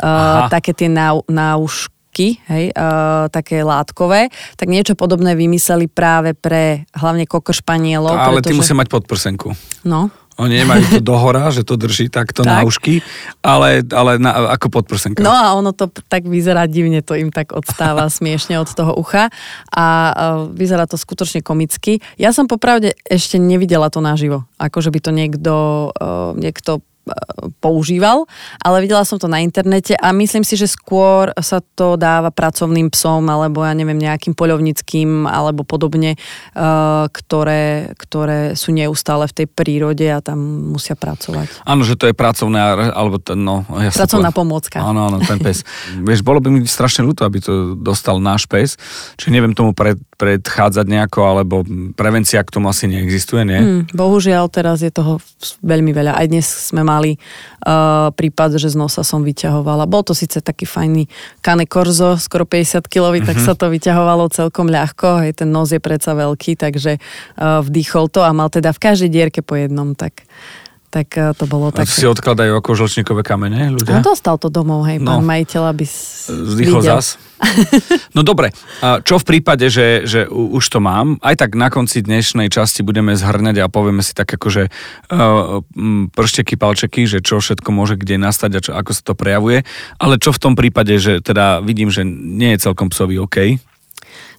Uh, 0.00 0.48
také 0.48 0.72
tie 0.72 0.88
náušky 0.88 1.92
náušky, 2.10 2.42
hej, 2.50 2.64
uh, 2.74 3.30
také 3.30 3.62
látkové, 3.62 4.28
tak 4.58 4.66
niečo 4.66 4.98
podobné 4.98 5.38
vymysleli 5.38 5.86
práve 5.86 6.34
pre 6.34 6.84
hlavne 6.90 7.24
kokršpanielov. 7.24 8.10
Ale 8.10 8.42
pretože... 8.42 8.50
ty 8.50 8.58
musia 8.58 8.74
mať 8.74 8.88
podprsenku. 8.90 9.54
No. 9.86 10.10
Oni 10.40 10.64
nemajú 10.64 10.98
to 10.98 11.00
dohora, 11.04 11.52
že 11.52 11.62
to 11.62 11.76
drží 11.76 12.08
takto 12.08 12.40
tak. 12.40 12.48
na 12.48 12.56
ušky, 12.64 13.04
ale, 13.44 13.84
ale 13.92 14.16
na, 14.16 14.56
ako 14.56 14.80
podprsenka. 14.80 15.20
No 15.20 15.30
a 15.30 15.52
ono 15.52 15.76
to 15.76 15.92
tak 16.08 16.24
vyzerá 16.24 16.64
divne, 16.64 17.04
to 17.04 17.12
im 17.14 17.28
tak 17.28 17.52
odstáva 17.52 18.08
smiešne 18.18 18.56
od 18.56 18.68
toho 18.72 18.96
ucha 18.96 19.28
a 19.68 19.84
vyzerá 20.50 20.88
to 20.88 20.96
skutočne 20.96 21.44
komicky. 21.44 22.00
Ja 22.16 22.32
som 22.32 22.48
popravde 22.48 22.96
ešte 23.04 23.36
nevidela 23.36 23.92
to 23.92 24.00
naživo, 24.00 24.48
ako 24.56 24.80
že 24.80 24.90
by 24.90 24.98
to 25.04 25.10
niekto, 25.12 25.54
uh, 25.92 26.32
niekto 26.34 26.80
používal, 27.60 28.28
ale 28.60 28.84
videla 28.84 29.04
som 29.04 29.16
to 29.16 29.26
na 29.26 29.40
internete 29.40 29.96
a 29.96 30.12
myslím 30.12 30.44
si, 30.44 30.54
že 30.54 30.68
skôr 30.68 31.32
sa 31.40 31.64
to 31.74 31.96
dáva 31.96 32.28
pracovným 32.28 32.92
psom 32.92 33.26
alebo 33.28 33.64
ja 33.64 33.72
neviem 33.72 33.98
nejakým 33.98 34.36
poľovnickým 34.36 35.24
alebo 35.26 35.64
podobne, 35.64 36.16
uh, 36.16 37.08
ktoré, 37.10 37.92
ktoré 37.96 38.54
sú 38.54 38.70
neustále 38.76 39.26
v 39.28 39.36
tej 39.42 39.46
prírode 39.48 40.06
a 40.08 40.20
tam 40.20 40.70
musia 40.72 40.94
pracovať. 40.94 41.64
Áno, 41.64 41.82
že 41.82 41.96
to 41.96 42.08
je 42.08 42.14
pracovné, 42.14 42.58
alebo 42.92 43.16
to, 43.18 43.34
no... 43.34 43.64
Ja 43.80 43.90
Pracovná 43.92 44.30
pomôcka. 44.30 44.80
Áno, 44.80 45.08
áno, 45.08 45.18
ten 45.24 45.40
pes. 45.40 45.64
Vieš, 46.08 46.20
bolo 46.20 46.38
by 46.40 46.48
mi 46.52 46.60
strašne 46.64 47.04
ľúto, 47.04 47.24
aby 47.24 47.40
to 47.40 47.74
dostal 47.80 48.20
náš 48.20 48.44
pes, 48.44 48.76
čiže 49.16 49.32
neviem 49.32 49.56
tomu 49.56 49.72
pred, 49.72 49.96
predchádzať 50.20 50.84
nejako, 50.84 51.20
alebo 51.24 51.64
prevencia 51.96 52.44
k 52.44 52.52
tomu 52.52 52.68
asi 52.68 52.84
neexistuje, 52.88 53.42
nie? 53.48 53.60
Mm, 53.60 53.82
bohužiaľ, 53.96 54.52
teraz 54.52 54.84
je 54.84 54.92
toho 54.92 55.16
veľmi 55.64 55.96
veľa. 55.96 56.12
Aj 56.16 56.26
dnes 56.28 56.44
sme 56.44 56.84
malý 56.90 57.14
uh, 57.14 58.10
prípad, 58.10 58.58
že 58.58 58.74
z 58.74 58.76
nosa 58.76 59.06
som 59.06 59.22
vyťahovala. 59.22 59.86
Bol 59.86 60.02
to 60.02 60.10
síce 60.10 60.42
taký 60.42 60.66
fajný 60.66 61.06
Cane 61.38 61.70
Corzo, 61.70 62.18
skoro 62.18 62.42
50 62.42 62.90
kilový, 62.90 63.22
mm-hmm. 63.22 63.30
tak 63.30 63.38
sa 63.38 63.54
to 63.54 63.70
vyťahovalo 63.70 64.26
celkom 64.34 64.66
ľahko. 64.66 65.22
Hej, 65.22 65.46
ten 65.46 65.54
nos 65.54 65.70
je 65.70 65.78
predsa 65.78 66.18
veľký, 66.18 66.58
takže 66.58 66.98
uh, 66.98 67.62
vdýchol 67.62 68.10
to 68.10 68.26
a 68.26 68.34
mal 68.34 68.50
teda 68.50 68.74
v 68.74 68.82
každej 68.82 69.10
dierke 69.10 69.40
po 69.46 69.54
jednom, 69.54 69.94
tak 69.94 70.26
tak 70.90 71.14
uh, 71.14 71.30
to 71.32 71.46
bolo 71.46 71.70
tak. 71.70 71.86
Si 71.86 72.02
odkladajú 72.02 72.58
ako 72.58 72.74
žlčníkové 72.74 73.22
kamene 73.22 73.70
ľudia? 73.70 74.02
A 74.02 74.04
dostal 74.04 74.36
to 74.42 74.50
domov, 74.50 74.82
hej, 74.90 74.98
no. 74.98 75.16
pán 75.16 75.22
majiteľ, 75.22 75.62
aby 75.70 75.86
Vzdychol 75.86 76.82
zas? 76.82 77.16
No 78.16 78.20
dobre, 78.20 78.52
čo 79.08 79.16
v 79.16 79.24
prípade, 79.24 79.72
že, 79.72 80.04
že 80.04 80.28
už 80.28 80.60
to 80.60 80.76
mám, 80.76 81.16
aj 81.24 81.40
tak 81.40 81.56
na 81.56 81.72
konci 81.72 82.04
dnešnej 82.04 82.52
časti 82.52 82.84
budeme 82.84 83.16
zhrňať 83.16 83.64
a 83.64 83.72
povieme 83.72 84.04
si 84.04 84.12
tak 84.12 84.28
akože 84.28 84.68
uh, 84.68 85.64
pršteky, 86.12 86.60
palčeky, 86.60 87.08
že 87.08 87.24
čo 87.24 87.40
všetko 87.40 87.72
môže 87.72 87.96
kde 87.96 88.20
nastať 88.20 88.50
a 88.52 88.60
čo, 88.60 88.70
ako 88.76 88.90
sa 88.92 89.02
to 89.02 89.14
prejavuje, 89.16 89.64
ale 89.96 90.20
čo 90.20 90.36
v 90.36 90.42
tom 90.42 90.52
prípade, 90.52 91.00
že 91.00 91.24
teda 91.24 91.64
vidím, 91.64 91.88
že 91.88 92.04
nie 92.04 92.52
je 92.52 92.68
celkom 92.68 92.92
psovi 92.92 93.16
OK? 93.16 93.56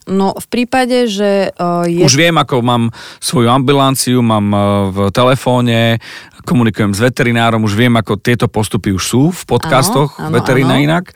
No 0.09 0.33
v 0.33 0.47
prípade, 0.49 1.05
že 1.05 1.53
uh, 1.53 1.85
je... 1.85 2.01
Už 2.01 2.17
viem, 2.17 2.33
ako 2.33 2.65
mám 2.65 2.83
svoju 3.21 3.53
ambulanciu, 3.53 4.25
mám 4.25 4.47
uh, 4.49 4.61
v 4.89 4.97
telefóne, 5.13 6.01
komunikujem 6.41 6.97
s 6.97 6.99
veterinárom, 7.05 7.61
už 7.61 7.77
viem, 7.77 7.93
ako 7.93 8.17
tieto 8.17 8.49
postupy 8.49 8.89
už 8.89 9.03
sú 9.05 9.23
v 9.29 9.41
podcastoch 9.45 10.17
veterína 10.33 10.81
inak, 10.81 11.13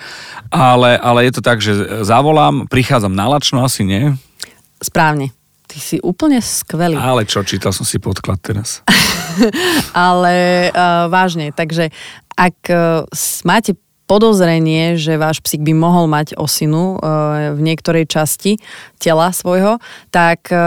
ale, 0.54 1.02
ale 1.02 1.26
je 1.26 1.32
to 1.34 1.42
tak, 1.42 1.66
že 1.66 2.06
zavolám, 2.06 2.70
prichádzam 2.70 3.14
na 3.14 3.26
lačno, 3.26 3.66
asi 3.66 3.82
nie? 3.82 4.14
Správne. 4.78 5.34
Ty 5.66 5.78
si 5.82 5.98
úplne 6.06 6.38
skvelý. 6.46 6.94
Ale 6.94 7.26
čo, 7.26 7.42
čítal 7.42 7.74
som 7.74 7.90
si 7.90 7.98
podklad 7.98 8.38
teraz. 8.38 8.86
ale 9.98 10.70
uh, 10.70 11.10
vážne, 11.10 11.50
takže 11.50 11.90
ak 12.38 12.58
uh, 12.70 13.02
máte 13.48 13.74
podozrenie, 14.06 14.98
že 14.98 15.18
váš 15.18 15.42
psík 15.42 15.66
by 15.66 15.74
mohol 15.74 16.06
mať 16.06 16.38
osinu 16.38 16.98
e, 16.98 17.08
v 17.54 17.60
niektorej 17.62 18.06
časti 18.06 18.62
tela 19.02 19.34
svojho, 19.34 19.82
tak 20.14 20.50
e, 20.54 20.58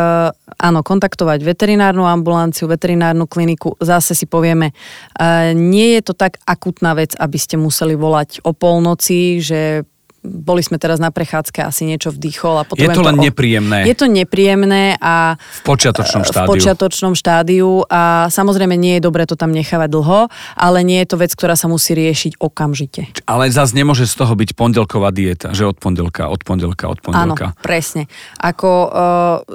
áno, 0.59 0.81
kontaktovať 0.83 1.47
veterinárnu 1.47 2.03
ambulanciu, 2.03 2.67
veterinárnu 2.67 3.31
kliniku, 3.31 3.79
zase 3.79 4.19
si 4.19 4.27
povieme, 4.27 4.71
e, 4.71 5.55
nie 5.55 5.99
je 5.99 6.03
to 6.11 6.15
tak 6.19 6.43
akutná 6.45 6.99
vec, 6.99 7.15
aby 7.15 7.39
ste 7.39 7.55
museli 7.55 7.95
volať 7.95 8.43
o 8.43 8.51
polnoci, 8.51 9.39
že 9.39 9.87
boli 10.23 10.61
sme 10.61 10.77
teraz 10.77 10.99
na 10.99 11.15
prechádzke, 11.15 11.63
asi 11.63 11.87
niečo 11.87 12.11
vdýchol. 12.11 12.55
A 12.61 12.65
potom 12.67 12.83
je 12.83 12.89
to 12.91 13.03
len 13.07 13.17
to, 13.17 13.25
nepríjemné. 13.25 13.87
Je 13.87 13.97
to 13.97 14.07
nepríjemné 14.11 14.99
a... 14.99 15.39
V 15.39 15.63
počiatočnom 15.65 16.23
štádiu. 16.27 16.49
V 16.49 16.53
počiatočnom 16.53 17.15
štádiu 17.17 17.71
a 17.89 18.27
samozrejme 18.29 18.75
nie 18.75 18.99
je 18.99 19.03
dobre 19.07 19.25
to 19.25 19.39
tam 19.39 19.55
nechávať 19.55 19.89
dlho, 19.89 20.21
ale 20.59 20.79
nie 20.83 21.01
je 21.03 21.09
to 21.15 21.17
vec, 21.23 21.31
ktorá 21.33 21.55
sa 21.55 21.71
musí 21.71 21.95
riešiť 21.95 22.43
okamžite. 22.43 23.09
Ale 23.25 23.49
zase 23.49 23.79
nemôže 23.79 24.05
z 24.11 24.15
toho 24.19 24.35
byť 24.35 24.59
pondelková 24.59 25.15
dieta, 25.15 25.55
že 25.55 25.65
od 25.65 25.79
pondelka, 25.79 26.27
od 26.29 26.43
pondelka, 26.43 26.91
od 26.91 26.99
pondelka. 27.01 27.55
Áno, 27.55 27.63
presne. 27.63 28.11
Ako 28.37 28.71
uh, 28.71 28.91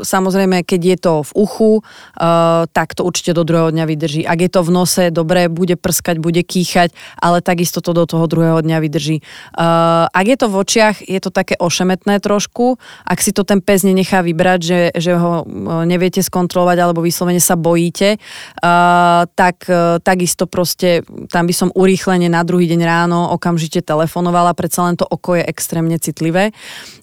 samozrejme, 0.01 0.63
keď 0.63 0.81
je 0.81 0.97
to 0.97 1.13
v 1.27 1.31
uchu, 1.37 1.71
uh, 1.83 2.65
tak 2.71 2.95
to 2.95 3.03
určite 3.03 3.35
do 3.35 3.43
druhého 3.43 3.69
dňa 3.75 3.85
vydrží. 3.85 4.21
Ak 4.23 4.39
je 4.39 4.49
to 4.49 4.63
v 4.63 4.71
nose, 4.71 5.03
dobre, 5.11 5.51
bude 5.51 5.75
prskať, 5.75 6.17
bude 6.23 6.41
kýchať, 6.41 6.95
ale 7.19 7.43
takisto 7.43 7.83
to 7.83 7.91
do 7.91 8.07
toho 8.07 8.25
druhého 8.25 8.63
dňa 8.63 8.77
vydrží. 8.79 9.21
Uh, 9.53 10.07
ak 10.09 10.25
je 10.25 10.37
to 10.39 10.47
v 10.49 10.55
očiach 10.63 11.03
je 11.03 11.19
to 11.19 11.29
také 11.29 11.59
ošemetné 11.59 12.23
trošku. 12.23 12.79
Ak 13.03 13.19
si 13.19 13.35
to 13.35 13.43
ten 13.43 13.59
pes 13.59 13.83
nenechá 13.83 14.23
vybrať, 14.23 14.59
že, 14.63 14.81
že 14.95 15.13
ho 15.19 15.43
e, 15.43 15.83
neviete 15.83 16.23
skontrolovať 16.23 16.77
alebo 16.79 17.03
vyslovene 17.03 17.43
sa 17.43 17.59
bojíte, 17.59 18.15
uh, 18.15 19.27
tak 19.35 19.67
uh, 19.67 19.99
takisto 19.99 20.47
proste 20.47 21.03
tam 21.27 21.43
by 21.49 21.53
som 21.53 21.69
urýchlene 21.75 22.31
na 22.31 22.45
druhý 22.47 22.71
deň 22.71 22.81
ráno 22.85 23.27
okamžite 23.35 23.83
telefonovala, 23.83 24.55
predsa 24.55 24.87
len 24.87 24.95
to 24.95 25.03
oko 25.03 25.35
je 25.35 25.43
extrémne 25.43 25.97
citlivé. 25.99 26.55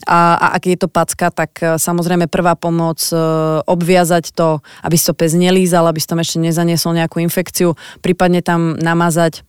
A, 0.08 0.38
a 0.40 0.46
ak 0.56 0.64
je 0.64 0.78
to 0.80 0.88
packa, 0.88 1.28
tak 1.28 1.52
uh, 1.60 1.76
samozrejme 1.76 2.30
prvá 2.32 2.56
pomoc 2.56 3.02
uh, 3.12 3.60
obviazať 3.68 4.32
to, 4.32 4.64
aby 4.86 4.96
si 4.96 5.04
to 5.04 5.12
pes 5.12 5.36
nelízal, 5.36 5.84
aby 5.84 6.00
si 6.00 6.08
tam 6.08 6.22
ešte 6.22 6.40
nezaniesol 6.40 6.96
nejakú 6.96 7.20
infekciu, 7.20 7.76
prípadne 8.00 8.40
tam 8.40 8.80
namazať 8.80 9.44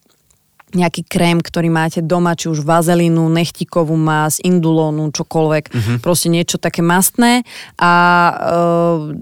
nejaký 0.74 1.08
krém, 1.08 1.40
ktorý 1.40 1.70
máte 1.72 2.00
doma, 2.00 2.36
či 2.36 2.48
už 2.48 2.63
vazelínu, 2.63 3.28
nechtikovú 3.32 3.96
más, 3.96 4.40
indulónu, 4.42 5.12
čokoľvek, 5.12 5.63
uh-huh. 5.72 5.98
proste 6.00 6.32
niečo 6.32 6.58
také 6.58 6.80
mastné 6.84 7.44
a 7.78 7.94
e, 7.94 8.34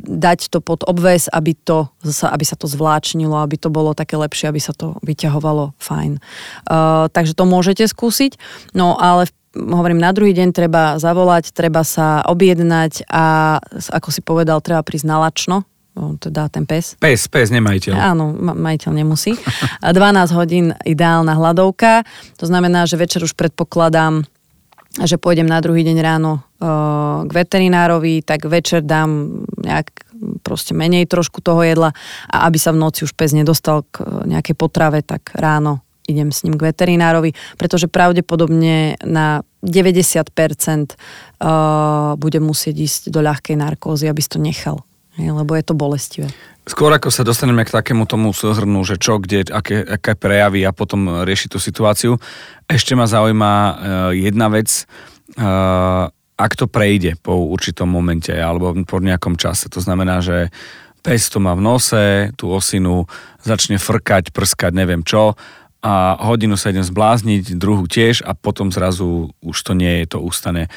dať 0.06 0.50
to 0.53 0.60
pod 0.62 0.86
obves, 0.86 1.29
aby, 1.29 1.53
to, 1.53 1.89
aby 2.06 2.46
sa 2.46 2.56
to 2.58 2.65
zvláčnilo, 2.70 3.39
aby 3.41 3.58
to 3.58 3.74
bolo 3.74 3.94
také 3.98 4.18
lepšie, 4.18 4.50
aby 4.50 4.62
sa 4.62 4.74
to 4.74 4.98
vyťahovalo 5.06 5.77
fajn. 5.77 6.18
E, 6.18 6.22
takže 7.10 7.34
to 7.34 7.44
môžete 7.46 7.86
skúsiť, 7.86 8.38
no 8.74 8.98
ale 8.98 9.29
hovorím, 9.56 9.98
na 9.98 10.13
druhý 10.13 10.34
deň 10.38 10.50
treba 10.53 10.84
zavolať, 11.01 11.51
treba 11.53 11.82
sa 11.82 12.22
objednať 12.25 13.10
a 13.10 13.58
ako 13.89 14.10
si 14.13 14.22
povedal, 14.22 14.62
treba 14.62 14.86
prísť 14.86 15.08
na 15.10 15.18
lačno, 15.18 15.65
teda 16.20 16.48
ten 16.50 16.63
pes. 16.63 16.96
Pes, 17.00 17.27
pes, 17.27 17.48
nemajiteľ. 17.51 17.94
Áno, 17.94 18.32
majiteľ 18.36 18.91
nemusí. 18.96 19.36
12 19.84 19.94
hodín 20.38 20.72
ideálna 20.84 21.36
hladovka, 21.36 22.03
to 22.39 22.46
znamená, 22.48 22.88
že 22.88 23.00
večer 23.00 23.24
už 23.24 23.36
predpokladám, 23.36 24.24
že 24.98 25.22
pôjdem 25.22 25.46
na 25.46 25.62
druhý 25.62 25.86
deň 25.86 25.98
ráno 26.01 26.41
uh, 26.41 27.24
k 27.27 27.32
veterinárovi, 27.32 28.25
tak 28.25 28.50
večer 28.50 28.82
dám 28.82 29.44
nejak 29.62 30.10
proste 30.44 30.75
menej 30.75 31.08
trošku 31.08 31.39
toho 31.39 31.63
jedla 31.63 31.96
a 32.27 32.50
aby 32.50 32.60
sa 32.60 32.75
v 32.75 32.82
noci 32.82 33.08
už 33.08 33.15
pes 33.15 33.32
nedostal 33.32 33.88
k 33.88 34.03
nejakej 34.27 34.56
potrave, 34.58 35.00
tak 35.06 35.32
ráno 35.38 35.86
idem 36.10 36.34
s 36.34 36.41
ním 36.41 36.58
k 36.58 36.74
veterinárovi, 36.74 37.38
pretože 37.56 37.86
pravdepodobne 37.86 38.98
na 39.06 39.46
90% 39.62 40.25
uh, 40.25 42.18
bude 42.18 42.39
musieť 42.41 42.75
ísť 42.82 43.01
do 43.13 43.22
ľahkej 43.22 43.56
narkózy, 43.62 44.10
aby 44.10 44.20
si 44.20 44.29
to 44.34 44.41
nechal 44.41 44.88
lebo 45.27 45.51
je 45.59 45.63
to 45.67 45.75
bolestivé. 45.75 46.31
Skôr 46.63 46.93
ako 46.93 47.09
sa 47.11 47.25
dostaneme 47.25 47.65
k 47.65 47.73
takému 47.73 48.05
tomu 48.05 48.31
súhrnu, 48.31 48.85
že 48.85 49.01
čo, 49.01 49.17
kde, 49.17 49.43
aké, 49.49 49.83
aké 49.83 50.13
prejavy 50.13 50.63
a 50.63 50.71
potom 50.71 51.25
rieši 51.25 51.49
tú 51.49 51.57
situáciu, 51.57 52.21
ešte 52.69 52.93
ma 52.93 53.09
zaujíma 53.09 53.51
uh, 53.51 53.73
jedna 54.13 54.47
vec, 54.53 54.85
uh, 55.41 56.07
ak 56.39 56.51
to 56.55 56.69
prejde 56.69 57.17
po 57.19 57.35
určitom 57.51 57.89
momente 57.89 58.31
alebo 58.31 58.71
po 58.85 59.01
nejakom 59.01 59.35
čase. 59.35 59.67
To 59.73 59.81
znamená, 59.81 60.21
že 60.21 60.53
pes 61.01 61.27
to 61.27 61.41
má 61.41 61.57
v 61.57 61.65
nose, 61.65 62.05
tú 62.38 62.53
osinu, 62.53 63.09
začne 63.41 63.81
frkať, 63.81 64.29
prskať, 64.29 64.71
neviem 64.71 65.01
čo 65.01 65.35
a 65.79 66.19
hodinu 66.19 66.59
sa 66.59 66.75
idem 66.75 66.83
zblázniť, 66.83 67.55
druhú 67.55 67.88
tiež 67.88 68.27
a 68.27 68.36
potom 68.36 68.67
zrazu 68.67 69.31
už 69.39 69.57
to 69.63 69.71
nie 69.71 70.03
je 70.03 70.12
to 70.12 70.19
ústane. 70.19 70.67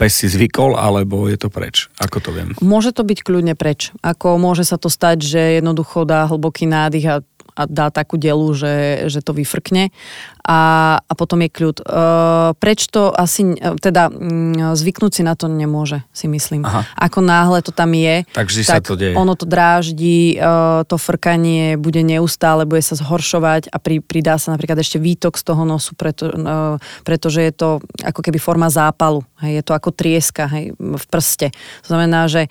Pes 0.00 0.12
si 0.12 0.26
zvykol, 0.28 0.72
alebo 0.72 1.28
je 1.28 1.36
to 1.36 1.52
preč? 1.52 1.92
Ako 2.00 2.24
to 2.24 2.32
viem? 2.32 2.56
Môže 2.64 2.96
to 2.96 3.04
byť 3.04 3.18
kľudne 3.20 3.52
preč. 3.52 3.92
Ako 4.00 4.40
môže 4.40 4.64
sa 4.64 4.80
to 4.80 4.88
stať, 4.88 5.20
že 5.20 5.42
jednoducho 5.60 6.08
dá 6.08 6.24
hlboký 6.24 6.64
nádych 6.64 7.06
a 7.08 7.16
a 7.52 7.68
dá 7.68 7.92
takú 7.92 8.16
delu, 8.16 8.48
že, 8.56 9.04
že 9.12 9.20
to 9.20 9.36
vyfrkne 9.36 9.92
a, 10.42 10.60
a 10.98 11.12
potom 11.14 11.38
je 11.46 11.50
kľud. 11.54 11.76
E, 11.80 11.84
preč 12.58 12.90
to 12.90 13.14
asi, 13.14 13.54
e, 13.54 13.78
teda 13.78 14.10
mm, 14.10 14.74
zvyknúť 14.74 15.12
si 15.14 15.22
na 15.22 15.38
to 15.38 15.46
nemôže, 15.46 16.02
si 16.10 16.26
myslím. 16.26 16.66
Aha. 16.66 16.82
Ako 16.98 17.22
náhle 17.22 17.62
to 17.62 17.70
tam 17.70 17.94
je, 17.94 18.26
tak 18.34 18.50
sa 18.50 18.82
to 18.82 18.98
deje. 18.98 19.14
ono 19.14 19.38
to 19.38 19.46
dráždi, 19.46 20.34
e, 20.34 20.36
to 20.90 20.96
frkanie 20.98 21.78
bude 21.78 22.02
neustále, 22.02 22.66
bude 22.66 22.82
sa 22.82 22.98
zhoršovať 22.98 23.70
a 23.70 23.78
pri, 23.78 24.02
pridá 24.02 24.34
sa 24.34 24.50
napríklad 24.50 24.82
ešte 24.82 24.98
výtok 24.98 25.38
z 25.38 25.42
toho 25.46 25.62
nosu, 25.62 25.94
preto, 25.94 26.34
e, 26.34 26.82
pretože 27.06 27.38
je 27.38 27.52
to 27.54 27.68
ako 28.02 28.20
keby 28.20 28.42
forma 28.42 28.66
zápalu. 28.66 29.22
Hej, 29.46 29.62
je 29.62 29.62
to 29.62 29.72
ako 29.78 29.90
trieska 29.94 30.50
hej, 30.50 30.74
v 30.74 31.04
prste. 31.06 31.54
To 31.86 31.88
znamená, 31.94 32.26
že 32.26 32.46
e, 32.46 32.48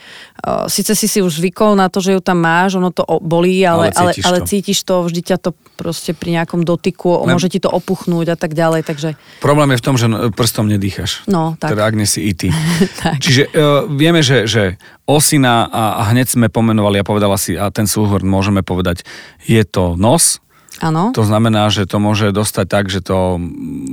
síce 0.71 0.95
si 0.95 1.12
si 1.12 1.19
už 1.19 1.43
zvykol 1.43 1.75
na 1.75 1.91
to, 1.91 2.00
že 2.00 2.15
ju 2.15 2.24
tam 2.24 2.39
máš, 2.39 2.79
ono 2.79 2.95
to 2.95 3.03
bolí, 3.19 3.67
ale, 3.67 3.91
ale, 3.91 4.15
cítiš, 4.15 4.24
ale, 4.24 4.38
ale 4.39 4.48
cítiš 4.48 4.79
to, 4.88 4.95
vždy 5.03 5.21
ťa 5.27 5.38
to 5.43 5.51
proste 5.75 6.15
pri 6.15 6.39
nejakom 6.39 6.63
dotyku, 6.63 7.25
Len... 7.25 7.36
môže 7.36 7.51
ti 7.51 7.60
to 7.60 7.74
opuchnúť 7.81 8.33
a 8.33 8.38
tak 8.38 8.53
ďalej, 8.53 8.85
takže... 8.85 9.09
Problém 9.41 9.73
je 9.73 9.79
v 9.81 9.83
tom, 9.83 9.95
že 9.97 10.05
prstom 10.38 10.69
nedýchaš. 10.69 11.25
No, 11.25 11.57
tak. 11.57 11.73
Teda 11.73 11.89
ak 11.89 11.97
nie 11.97 12.05
si 12.05 12.29
IT. 12.29 12.53
Čiže 13.25 13.50
uh, 13.50 13.89
vieme, 13.89 14.21
že, 14.21 14.45
že 14.45 14.77
osina 15.09 15.65
a, 15.65 16.05
a 16.05 16.13
hneď 16.13 16.38
sme 16.38 16.47
pomenovali 16.47 17.01
a 17.01 17.07
povedala 17.07 17.35
si, 17.41 17.57
a 17.57 17.73
ten 17.73 17.89
súhrn 17.89 18.23
môžeme 18.23 18.61
povedať, 18.61 19.01
je 19.43 19.65
to 19.65 19.97
nos, 19.97 20.39
Áno. 20.81 21.13
To 21.13 21.21
znamená, 21.21 21.69
že 21.69 21.85
to 21.85 22.01
môže 22.01 22.33
dostať 22.33 22.65
tak, 22.65 22.85
že 22.89 23.05
to 23.05 23.38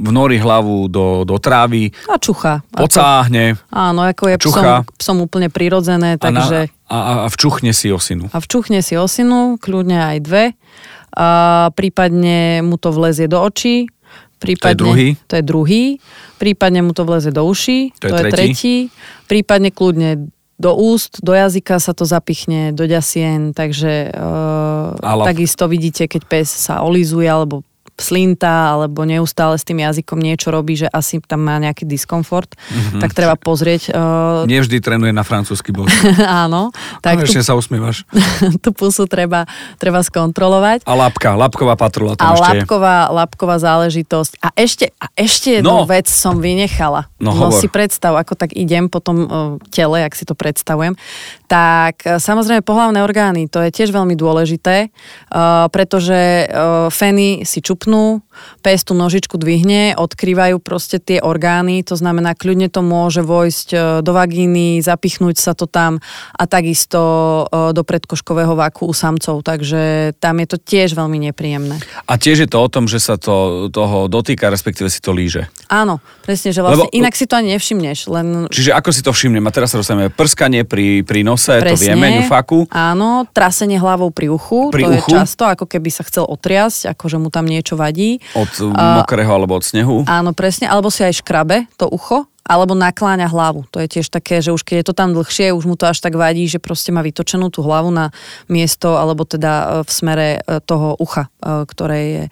vnorí 0.00 0.40
hlavu 0.40 0.88
do, 0.88 1.28
do 1.28 1.36
trávy. 1.36 1.92
A 2.08 2.16
čucha. 2.16 2.64
Pocáhne. 2.72 3.60
Ako, 3.60 3.76
áno, 3.76 4.00
ako 4.08 4.24
je 4.32 4.36
čucha. 4.40 4.62
Psom, 4.88 4.96
psom 4.96 5.16
úplne 5.20 5.52
prirodzené, 5.52 6.16
takže... 6.16 6.72
A, 6.88 6.94
na, 6.96 6.96
a, 6.96 7.12
a 7.24 7.28
včuchne 7.28 7.76
si 7.76 7.92
osinu. 7.92 8.32
A 8.32 8.40
včuchne 8.40 8.80
si 8.80 8.96
osinu, 8.96 9.60
kľudne 9.60 10.00
aj 10.00 10.16
dve 10.24 10.44
a 11.14 11.28
prípadne 11.72 12.60
mu 12.64 12.76
to 12.76 12.92
vlezie 12.92 13.28
do 13.28 13.40
očí, 13.40 13.88
prípadne, 14.38 14.62
to 14.62 14.68
je 14.68 14.78
druhý. 14.78 15.08
To 15.26 15.34
je 15.34 15.44
druhý. 15.44 15.84
Prípadne 16.38 16.80
mu 16.86 16.92
to 16.94 17.02
vlezie 17.02 17.34
do 17.34 17.42
uší, 17.42 17.92
to, 17.98 18.08
to 18.08 18.14
je, 18.14 18.18
je 18.18 18.22
tretí. 18.30 18.34
tretí. 18.34 18.76
Prípadne 19.26 19.70
kľudne 19.74 20.30
do 20.58 20.74
úst, 20.74 21.22
do 21.22 21.30
jazyka 21.30 21.78
sa 21.78 21.94
to 21.94 22.02
zapichne, 22.02 22.74
do 22.74 22.82
ďasien, 22.82 23.54
takže 23.54 24.10
uh, 24.10 25.22
takisto 25.22 25.70
vidíte, 25.70 26.10
keď 26.10 26.22
pes 26.26 26.50
sa 26.50 26.82
olizuje 26.82 27.30
alebo 27.30 27.62
slinta 27.98 28.78
alebo 28.78 29.02
neustále 29.02 29.58
s 29.58 29.66
tým 29.66 29.82
jazykom 29.82 30.16
niečo 30.16 30.54
robí, 30.54 30.78
že 30.78 30.86
asi 30.88 31.18
tam 31.22 31.44
má 31.44 31.58
nejaký 31.58 31.84
diskomfort, 31.84 32.54
mm-hmm. 32.54 33.02
tak 33.02 33.12
treba 33.12 33.34
pozrieť. 33.34 33.92
Uh... 33.92 34.46
Nevždy 34.46 34.78
trénuje 34.78 35.10
na 35.10 35.26
francúzsky 35.26 35.74
bol. 35.74 35.90
Áno. 36.46 36.70
Tak 37.02 37.26
tu... 37.26 37.34
sa 37.42 37.58
usmievaš. 37.58 38.06
tú 38.64 38.70
pusu 38.70 39.04
treba, 39.10 39.44
treba 39.76 40.00
skontrolovať. 40.00 40.86
A 40.86 40.92
lapka, 40.94 41.34
lapková 41.34 41.74
patrula 41.74 42.14
tam 42.14 42.32
a 42.32 42.38
ešte 42.38 42.58
lapková, 42.62 42.96
je. 43.10 43.14
lapková 43.18 43.56
záležitosť. 43.58 44.32
A 44.40 44.48
ešte, 44.54 44.94
a 45.02 45.06
ešte 45.18 45.60
jednu 45.60 45.82
no. 45.82 45.88
vec 45.88 46.06
som 46.06 46.38
vynechala. 46.38 47.10
No, 47.18 47.34
no 47.34 47.50
si 47.50 47.66
predstav, 47.66 48.14
ako 48.14 48.38
tak 48.38 48.54
idem 48.54 48.86
po 48.86 49.02
tom 49.02 49.16
uh, 49.26 49.28
tele, 49.74 50.06
ak 50.06 50.14
si 50.14 50.22
to 50.22 50.38
predstavujem. 50.38 50.94
Tak 51.50 52.06
uh, 52.06 52.22
samozrejme 52.22 52.62
pohlavné 52.62 53.02
orgány, 53.02 53.50
to 53.50 53.58
je 53.64 53.74
tiež 53.74 53.90
veľmi 53.90 54.14
dôležité, 54.14 54.88
uh, 54.88 55.66
pretože 55.68 56.46
uh, 56.46 56.86
feny 56.92 57.42
si 57.42 57.58
čupnú 57.58 57.87
zapnú, 57.88 58.20
pes 58.60 58.84
tú 58.84 58.92
nožičku 58.92 59.40
dvihne, 59.40 59.96
odkrývajú 59.96 60.60
proste 60.60 61.00
tie 61.00 61.24
orgány, 61.24 61.80
to 61.80 61.96
znamená, 61.96 62.36
kľudne 62.36 62.68
to 62.68 62.84
môže 62.84 63.24
vojsť 63.24 63.68
e, 63.72 63.78
do 64.04 64.12
vagíny, 64.12 64.84
zapichnúť 64.84 65.40
sa 65.40 65.56
to 65.56 65.64
tam 65.64 66.04
a 66.36 66.44
takisto 66.44 67.00
e, 67.48 67.72
do 67.72 67.80
predkoškového 67.80 68.52
vaku 68.52 68.92
u 68.92 68.94
samcov, 68.94 69.40
takže 69.40 70.12
tam 70.20 70.36
je 70.44 70.46
to 70.52 70.56
tiež 70.60 70.92
veľmi 70.92 71.32
nepríjemné. 71.32 71.80
A 72.04 72.20
tiež 72.20 72.44
je 72.44 72.48
to 72.52 72.60
o 72.60 72.68
tom, 72.68 72.84
že 72.84 73.00
sa 73.00 73.16
to 73.16 73.66
toho 73.72 74.06
dotýka, 74.12 74.52
respektíve 74.52 74.92
si 74.92 75.00
to 75.00 75.16
líže. 75.16 75.48
Áno, 75.72 76.04
presne, 76.22 76.52
že 76.52 76.60
vlastne 76.60 76.92
Lebo, 76.92 76.92
inak 76.92 77.16
si 77.16 77.24
to 77.24 77.40
ani 77.40 77.56
nevšimneš. 77.56 77.98
Len... 78.12 78.26
Čiže 78.52 78.76
ako 78.76 78.90
si 78.92 79.00
to 79.00 79.16
všimnem? 79.16 79.44
A 79.48 79.50
teraz 79.50 79.72
sa 79.72 79.80
dostaneme 79.80 80.12
prskanie 80.12 80.68
pri, 80.68 81.00
pri 81.02 81.24
nose, 81.24 81.56
presne, 81.56 81.72
to 81.72 81.80
vieme, 81.80 82.06
ňufaku. 82.20 82.68
Áno, 82.68 83.24
trasenie 83.32 83.80
hlavou 83.80 84.12
pri 84.12 84.28
uchu, 84.28 84.68
pri 84.68 84.84
to 84.84 84.88
uchu. 84.92 85.10
je 85.12 85.16
často, 85.24 85.48
ako 85.48 85.64
keby 85.64 85.88
sa 85.88 86.04
chcel 86.04 86.28
otriasť, 86.28 86.92
ako 86.92 87.04
že 87.08 87.16
mu 87.20 87.28
tam 87.30 87.46
niečo 87.46 87.77
vadí. 87.78 88.18
Od 88.34 88.50
uh, 88.66 89.06
mokrého 89.06 89.30
alebo 89.30 89.54
od 89.54 89.62
snehu? 89.62 90.02
Áno, 90.10 90.34
presne. 90.34 90.66
Alebo 90.66 90.90
si 90.90 91.06
aj 91.06 91.22
škrabe 91.22 91.70
to 91.78 91.86
ucho, 91.86 92.26
alebo 92.48 92.72
nakláňa 92.72 93.28
hlavu. 93.28 93.68
To 93.68 93.78
je 93.84 94.00
tiež 94.00 94.08
také, 94.08 94.40
že 94.40 94.56
už 94.56 94.64
keď 94.64 94.80
je 94.80 94.86
to 94.88 94.94
tam 94.96 95.12
dlhšie, 95.12 95.52
už 95.52 95.68
mu 95.68 95.76
to 95.76 95.84
až 95.84 96.00
tak 96.00 96.16
vadí, 96.16 96.48
že 96.48 96.56
proste 96.56 96.88
má 96.88 97.04
vytočenú 97.04 97.52
tú 97.52 97.60
hlavu 97.60 97.92
na 97.92 98.08
miesto, 98.48 98.96
alebo 98.96 99.28
teda 99.28 99.52
e, 99.52 99.64
v 99.84 99.90
smere 99.92 100.28
e, 100.40 100.64
toho 100.64 100.96
ucha, 100.96 101.28
e, 101.44 101.68
ktoré 101.68 102.00
je 102.00 102.24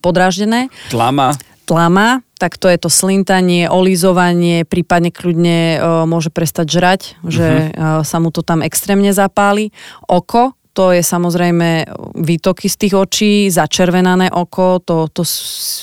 podráždené. 0.00 0.72
Tlama. 0.88 1.36
Tlama, 1.66 2.22
tak 2.38 2.54
to 2.54 2.70
je 2.70 2.78
to 2.78 2.86
slintanie, 2.86 3.66
olizovanie, 3.66 4.62
prípadne 4.62 5.10
kľudne 5.10 5.82
môže 6.06 6.30
prestať 6.30 6.66
žrať, 6.70 7.00
že 7.26 7.74
uh-huh. 7.74 8.06
sa 8.06 8.22
mu 8.22 8.30
to 8.30 8.46
tam 8.46 8.62
extrémne 8.62 9.10
zapáli. 9.10 9.74
Oko, 10.06 10.54
to 10.72 10.96
je 10.96 11.04
samozrejme 11.04 11.84
výtoky 12.16 12.66
z 12.68 12.76
tých 12.76 12.94
očí, 12.96 13.32
začervenané 13.52 14.32
oko, 14.32 14.80
to, 14.80 15.08
to 15.12 15.22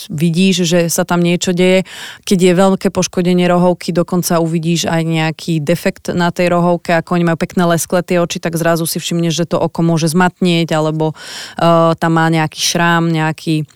vidíš, 0.10 0.65
že 0.65 0.79
sa 0.89 1.05
tam 1.05 1.22
niečo 1.22 1.53
deje. 1.53 1.86
Keď 2.25 2.39
je 2.41 2.53
veľké 2.58 2.88
poškodenie 2.89 3.46
rohovky, 3.46 3.93
dokonca 3.93 4.41
uvidíš 4.41 4.89
aj 4.89 5.01
nejaký 5.05 5.62
defekt 5.62 6.10
na 6.10 6.34
tej 6.34 6.50
rohovke, 6.53 6.98
ako 6.98 7.15
oni 7.15 7.24
majú 7.29 7.38
pekné 7.38 7.69
lesklé 7.69 8.01
tie 8.01 8.17
oči, 8.17 8.41
tak 8.41 8.58
zrazu 8.58 8.89
si 8.89 8.98
všimneš, 8.98 9.46
že 9.46 9.50
to 9.50 9.62
oko 9.62 9.86
môže 9.86 10.10
zmatnieť, 10.10 10.74
alebo 10.74 11.13
uh, 11.13 11.93
tam 11.93 12.12
má 12.17 12.25
nejaký 12.34 12.58
šrám, 12.58 13.13
nejaký 13.13 13.69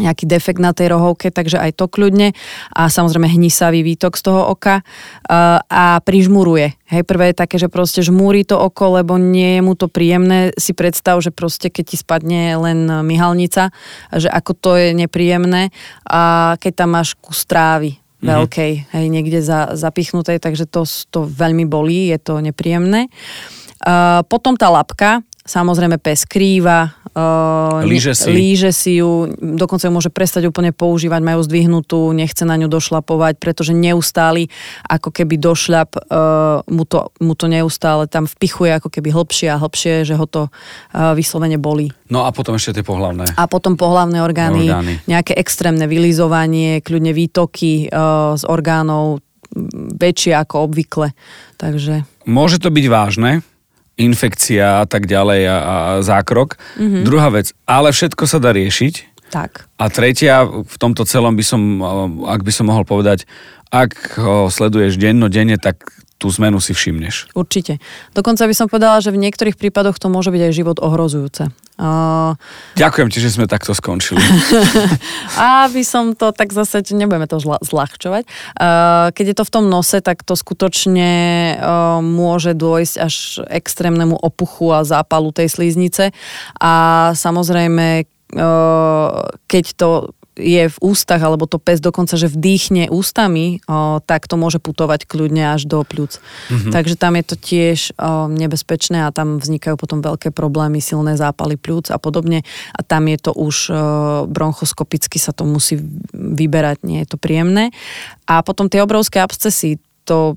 nejaký 0.00 0.24
defekt 0.24 0.58
na 0.58 0.72
tej 0.72 0.96
rohovke, 0.96 1.28
takže 1.28 1.60
aj 1.60 1.76
to 1.76 1.86
kľudne 1.86 2.32
a 2.72 2.82
samozrejme 2.88 3.28
hnisavý 3.28 3.84
výtok 3.84 4.16
z 4.16 4.22
toho 4.24 4.48
oka 4.48 4.80
uh, 4.80 5.60
a 5.60 6.00
prižmuruje. 6.00 6.80
Hej, 6.90 7.06
prvé 7.06 7.30
je 7.30 7.40
také, 7.44 7.56
že 7.60 7.70
proste 7.70 8.02
žmúri 8.02 8.42
to 8.42 8.58
oko, 8.58 8.98
lebo 8.98 9.14
nie 9.20 9.60
je 9.60 9.62
mu 9.62 9.78
to 9.78 9.86
príjemné. 9.86 10.50
Si 10.58 10.74
predstav, 10.74 11.22
že 11.22 11.30
proste 11.30 11.70
keď 11.70 11.84
ti 11.86 11.96
spadne 12.00 12.58
len 12.58 12.88
myhalnica, 13.06 13.70
že 14.10 14.26
ako 14.26 14.52
to 14.58 14.70
je 14.74 14.88
nepríjemné 14.96 15.70
a 16.08 16.54
keď 16.58 16.72
tam 16.82 16.98
máš 16.98 17.14
kus 17.20 17.46
trávy 17.46 17.94
mm-hmm. 17.94 18.26
veľkej, 18.26 18.72
hej, 18.90 19.06
niekde 19.06 19.38
za, 19.38 19.78
zapichnutej, 19.78 20.42
takže 20.42 20.66
to, 20.66 20.82
to 21.14 21.28
veľmi 21.28 21.64
bolí, 21.68 22.10
je 22.10 22.18
to 22.18 22.42
nepríjemné. 22.42 23.06
Uh, 23.80 24.20
potom 24.28 24.60
tá 24.60 24.68
lapka, 24.68 25.24
samozrejme 25.50 25.98
pes 25.98 26.22
krýva, 26.30 27.00
Uh, 27.10 27.82
líže 27.82 28.14
si. 28.14 28.30
líže 28.30 28.70
si 28.70 29.02
ju, 29.02 29.34
dokonca 29.34 29.82
ju 29.82 29.90
môže 29.90 30.14
prestať 30.14 30.46
úplne 30.46 30.70
používať, 30.70 31.18
majú 31.26 31.42
zdvihnutú, 31.42 32.14
nechce 32.14 32.46
na 32.46 32.54
ňu 32.54 32.70
došlapovať, 32.70 33.42
pretože 33.42 33.74
neustáli, 33.74 34.46
ako 34.86 35.10
keby 35.10 35.34
došľap, 35.42 35.90
uh, 36.06 36.62
mu, 36.70 36.86
to, 36.86 37.10
mu 37.18 37.34
to 37.34 37.50
neustále 37.50 38.06
tam 38.06 38.30
vpichuje 38.30 38.78
ako 38.78 38.94
keby 38.94 39.10
hlbšie 39.10 39.50
a 39.50 39.58
hlbšie, 39.58 40.06
že 40.06 40.14
ho 40.14 40.22
to 40.30 40.46
uh, 40.46 41.10
vyslovene 41.18 41.58
bolí. 41.58 41.90
No 42.14 42.22
a 42.22 42.30
potom 42.30 42.54
ešte 42.54 42.78
tie 42.78 42.86
pohlavné. 42.86 43.26
A 43.34 43.50
potom 43.50 43.74
pohlavné 43.74 44.22
orgány, 44.22 44.70
orgány. 44.70 45.02
nejaké 45.10 45.34
extrémne 45.34 45.90
vylizovanie, 45.90 46.78
kľudne 46.78 47.10
výtoky 47.10 47.90
uh, 47.90 48.38
z 48.38 48.46
orgánov 48.46 49.18
väčšie 49.98 50.30
ako 50.38 50.70
obvykle. 50.70 51.10
Takže... 51.58 52.06
Môže 52.22 52.62
to 52.62 52.70
byť 52.70 52.86
vážne, 52.86 53.42
infekcia 54.00 54.80
a 54.80 54.84
tak 54.88 55.04
ďalej 55.04 55.40
a, 55.44 55.56
a 55.56 55.74
zákrok. 56.00 56.56
Mm-hmm. 56.80 57.02
Druhá 57.04 57.28
vec, 57.28 57.52
ale 57.68 57.92
všetko 57.92 58.24
sa 58.24 58.40
dá 58.40 58.56
riešiť. 58.56 59.10
Tak. 59.30 59.70
A 59.78 59.86
tretia, 59.92 60.42
v 60.48 60.76
tomto 60.80 61.06
celom 61.06 61.38
by 61.38 61.44
som, 61.46 61.60
ak 62.26 62.42
by 62.42 62.50
som 62.50 62.66
mohol 62.66 62.82
povedať, 62.82 63.30
ak 63.70 64.18
ho 64.18 64.50
sleduješ 64.50 64.98
denno-denne, 64.98 65.54
tak 65.54 65.86
tú 66.20 66.28
zmenu 66.28 66.60
si 66.60 66.76
všimneš. 66.76 67.32
Určite. 67.32 67.80
Dokonca 68.12 68.44
by 68.44 68.54
som 68.54 68.66
povedala, 68.68 69.00
že 69.00 69.14
v 69.14 69.22
niektorých 69.24 69.56
prípadoch 69.56 69.96
to 69.96 70.12
môže 70.12 70.28
byť 70.28 70.42
aj 70.50 70.52
život 70.52 70.76
ohrozujúce. 70.82 71.48
Ďakujem 72.76 73.08
ti, 73.08 73.18
že 73.24 73.32
sme 73.32 73.48
takto 73.48 73.72
skončili. 73.72 74.20
Aby 75.64 75.80
som 75.80 76.12
to 76.12 76.28
tak 76.36 76.52
zase, 76.52 76.84
nebudeme 76.92 77.24
to 77.24 77.40
zla, 77.40 77.56
zľahčovať. 77.64 78.28
Uh, 78.56 79.08
keď 79.16 79.24
je 79.32 79.36
to 79.40 79.44
v 79.48 79.52
tom 79.52 79.64
nose, 79.72 79.96
tak 80.04 80.20
to 80.20 80.36
skutočne 80.36 81.12
uh, 81.56 82.04
môže 82.04 82.52
dôjsť 82.52 82.94
až 83.00 83.14
extrémnemu 83.48 84.12
opuchu 84.12 84.76
a 84.76 84.84
zápalu 84.84 85.32
tej 85.32 85.48
slíznice. 85.48 86.12
A 86.60 86.72
samozrejme, 87.16 88.04
keď 89.50 89.64
to 89.74 90.14
je 90.40 90.64
v 90.72 90.78
ústach, 90.80 91.20
alebo 91.20 91.44
to 91.44 91.60
pes 91.60 91.78
dokonca, 91.78 92.16
že 92.16 92.32
vdýchne 92.32 92.88
ústami, 92.88 93.60
o, 93.68 94.00
tak 94.00 94.24
to 94.24 94.40
môže 94.40 94.58
putovať 94.58 95.04
kľudne 95.04 95.52
až 95.52 95.68
do 95.68 95.84
pľúc. 95.84 96.18
Mm-hmm. 96.18 96.72
Takže 96.72 96.94
tam 96.96 97.14
je 97.20 97.24
to 97.28 97.36
tiež 97.36 97.78
o, 97.94 98.26
nebezpečné 98.32 99.04
a 99.04 99.12
tam 99.12 99.38
vznikajú 99.38 99.76
potom 99.76 100.00
veľké 100.00 100.32
problémy, 100.32 100.80
silné 100.80 101.20
zápaly 101.20 101.60
pľúc 101.60 101.92
a 101.92 102.00
podobne. 102.00 102.42
A 102.72 102.80
tam 102.80 103.06
je 103.06 103.18
to 103.20 103.36
už 103.36 103.56
o, 103.68 103.72
bronchoskopicky 104.24 105.20
sa 105.20 105.36
to 105.36 105.44
musí 105.44 105.76
vyberať, 106.16 106.82
nie 106.82 107.04
je 107.04 107.12
to 107.12 107.20
príjemné. 107.20 107.70
A 108.24 108.40
potom 108.40 108.72
tie 108.72 108.80
obrovské 108.80 109.20
abscesy, 109.20 109.76
to, 110.08 110.34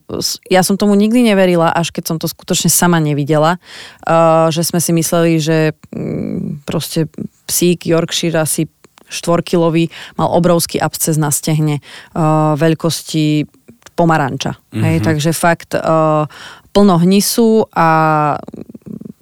ja 0.53 0.61
som 0.61 0.77
tomu 0.77 0.93
nikdy 0.93 1.25
neverila, 1.25 1.73
až 1.73 1.89
keď 1.89 2.03
som 2.05 2.17
to 2.21 2.29
skutočne 2.29 2.69
sama 2.69 3.01
nevidela, 3.01 3.57
uh, 4.05 4.53
že 4.53 4.61
sme 4.61 4.77
si 4.77 4.93
mysleli, 4.93 5.41
že 5.41 5.73
um, 5.89 6.61
proste 6.61 7.09
psík 7.49 7.89
Yorkshire 7.89 8.37
asi 8.37 8.69
štvorkilový, 9.13 9.93
mal 10.17 10.29
obrovský 10.33 10.81
absces 10.81 11.21
na 11.21 11.29
stehne 11.29 11.79
uh, 12.17 12.57
veľkosti 12.57 13.45
pomaranča. 13.93 14.57
Mm-hmm. 14.57 14.81
Hej, 14.81 14.95
mhm. 14.99 15.05
takže 15.05 15.31
fakt 15.31 15.71
uh, 15.77 16.25
plno 16.73 16.95
hnisu 16.97 17.69
a 17.69 17.87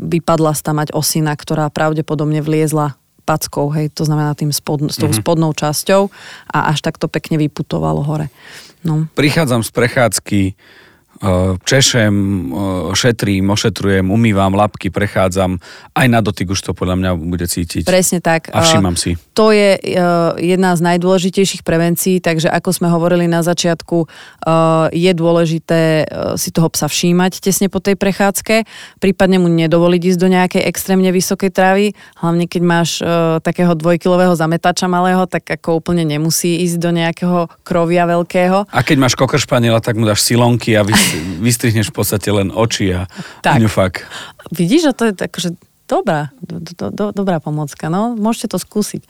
vypadla 0.01 0.55
tam 0.57 0.81
mať 0.81 0.95
osina, 0.95 1.35
ktorá 1.35 1.69
pravdepodobne 1.69 2.41
vliezla 2.41 2.97
packou, 3.21 3.69
hej, 3.77 3.93
to 3.93 4.03
znamená 4.03 4.33
tým 4.33 4.49
spod, 4.49 4.89
s 4.89 4.97
tou 4.97 5.05
mm-hmm. 5.05 5.21
spodnou 5.21 5.53
časťou 5.53 6.09
a 6.49 6.73
až 6.73 6.81
takto 6.81 7.05
pekne 7.05 7.37
vyputovalo 7.37 8.01
hore. 8.01 8.33
No. 8.81 9.05
Prichádzam 9.13 9.61
z 9.61 9.69
prechádzky 9.69 10.41
češem, 11.61 12.13
eh, 12.13 12.95
šetrím, 12.97 13.53
ošetrujem, 13.53 14.09
umývam 14.09 14.57
lapky, 14.57 14.89
prechádzam. 14.89 15.61
Aj 15.93 16.07
na 16.09 16.19
dotyk 16.21 16.49
už 16.49 16.59
to 16.65 16.71
podľa 16.73 16.95
mňa 16.97 17.11
bude 17.21 17.45
cítiť. 17.45 17.85
Presne 17.85 18.19
tak. 18.25 18.49
A 18.49 18.65
všímam 18.65 18.97
si. 18.97 19.13
To 19.37 19.53
je 19.53 19.77
jedna 20.41 20.75
z 20.75 20.81
najdôležitejších 20.81 21.61
prevencií, 21.61 22.19
takže 22.19 22.49
ako 22.49 22.69
sme 22.73 22.87
hovorili 22.89 23.25
na 23.25 23.41
začiatku, 23.41 24.05
je 24.91 25.11
dôležité 25.15 26.05
si 26.35 26.49
toho 26.53 26.69
psa 26.69 26.85
všímať 26.85 27.41
tesne 27.41 27.67
po 27.71 27.79
tej 27.79 27.95
prechádzke, 27.97 28.67
prípadne 28.99 29.41
mu 29.41 29.49
nedovoliť 29.49 30.01
ísť 30.13 30.19
do 30.19 30.29
nejakej 30.29 30.63
extrémne 30.67 31.09
vysokej 31.09 31.51
trávy, 31.53 31.85
hlavne 32.21 32.45
keď 32.45 32.61
máš 32.61 32.89
takého 33.41 33.73
dvojkilového 33.73 34.35
zametača 34.35 34.85
malého, 34.91 35.25
tak 35.25 35.47
ako 35.47 35.81
úplne 35.81 36.05
nemusí 36.05 36.61
ísť 36.67 36.77
do 36.77 36.91
nejakého 36.91 37.39
krovia 37.63 38.05
veľkého. 38.07 38.67
A 38.71 38.79
keď 38.83 38.97
máš 38.99 39.15
kokršpaniela, 39.17 39.81
tak 39.83 39.97
mu 39.97 40.05
dáš 40.05 40.23
silonky 40.25 40.75
a 40.77 40.83
vys- 40.85 41.10
vystrihneš 41.19 41.91
v 41.91 41.95
podstate 41.95 42.29
len 42.31 42.53
oči 42.53 42.93
a 42.93 43.01
tak. 43.43 43.59
ňufak. 43.59 44.07
Vidíš, 44.53 44.91
že 44.91 44.93
to 44.93 45.03
je 45.09 45.13
tak, 45.15 45.31
že 45.35 45.49
dobrá, 45.91 46.31
do, 46.39 46.63
do, 46.63 46.87
do, 46.87 47.05
dobrá 47.11 47.43
pomocka, 47.43 47.91
no, 47.91 48.15
môžete 48.15 48.55
to 48.55 48.57
skúsiť, 48.63 49.03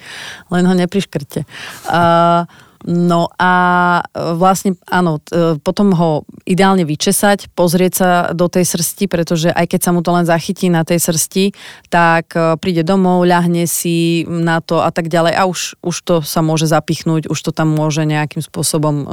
len 0.50 0.66
ho 0.66 0.74
nepriškrte. 0.74 1.46
Uh, 1.86 2.50
No 2.82 3.30
a 3.38 3.54
e, 4.02 4.34
vlastne 4.34 4.74
áno, 4.90 5.22
e, 5.30 5.62
potom 5.62 5.94
ho 5.94 6.26
ideálne 6.50 6.82
vyčesať, 6.82 7.54
pozrieť 7.54 7.94
sa 7.94 8.10
do 8.34 8.50
tej 8.50 8.66
srsti, 8.66 9.06
pretože 9.06 9.54
aj 9.54 9.66
keď 9.70 9.80
sa 9.86 9.92
mu 9.94 10.02
to 10.02 10.10
len 10.10 10.26
zachytí 10.26 10.66
na 10.74 10.82
tej 10.82 10.98
srsti, 10.98 11.54
tak 11.94 12.34
e, 12.34 12.58
príde 12.58 12.82
domov, 12.82 13.30
ľahne 13.30 13.70
si 13.70 14.26
na 14.26 14.66
to 14.66 14.82
a 14.82 14.90
tak 14.90 15.14
ďalej 15.14 15.34
a 15.38 15.46
už, 15.46 15.78
už 15.86 15.96
to 16.02 16.16
sa 16.26 16.42
môže 16.42 16.66
zapichnúť, 16.66 17.30
už 17.30 17.38
to 17.38 17.52
tam 17.54 17.70
môže 17.70 18.02
nejakým 18.02 18.42
spôsobom 18.42 19.06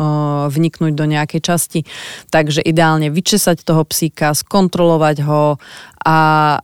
vniknúť 0.49 0.93
do 0.97 1.05
nejakej 1.05 1.41
časti. 1.45 1.81
Takže 2.33 2.65
ideálne 2.65 3.13
vyčesať 3.13 3.63
toho 3.63 3.85
psíka, 3.85 4.33
skontrolovať 4.33 5.17
ho 5.29 5.61
a 6.09 6.19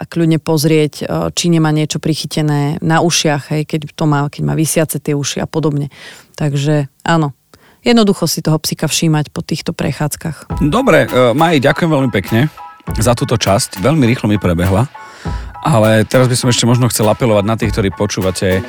kľudne 0.08 0.40
pozrieť, 0.40 1.04
či 1.36 1.46
nemá 1.52 1.68
niečo 1.74 2.00
prichytené 2.00 2.80
na 2.80 3.04
ušiach, 3.04 3.52
hej, 3.52 3.62
keď 3.68 3.92
to 3.92 4.04
má, 4.08 4.26
keď 4.30 4.42
má 4.46 4.54
vysiace 4.56 4.96
tie 5.02 5.12
uši 5.12 5.44
a 5.44 5.46
podobne. 5.50 5.92
Takže 6.34 6.90
áno, 7.06 7.32
jednoducho 7.86 8.26
si 8.26 8.42
toho 8.42 8.58
psíka 8.58 8.90
všímať 8.90 9.30
po 9.30 9.40
týchto 9.40 9.70
prechádzkach. 9.70 10.60
Dobre, 10.62 11.06
uh, 11.06 11.30
Maj, 11.32 11.62
ďakujem 11.62 11.90
veľmi 11.90 12.10
pekne 12.10 12.50
za 12.98 13.16
túto 13.16 13.38
časť. 13.38 13.80
Veľmi 13.80 14.04
rýchlo 14.04 14.28
mi 14.28 14.36
prebehla. 14.36 14.90
Ale 15.64 16.04
teraz 16.04 16.28
by 16.28 16.36
som 16.36 16.52
ešte 16.52 16.68
možno 16.68 16.92
chcel 16.92 17.08
apelovať 17.08 17.44
na 17.48 17.56
tých, 17.56 17.72
ktorí 17.72 17.88
počúvate 17.96 18.60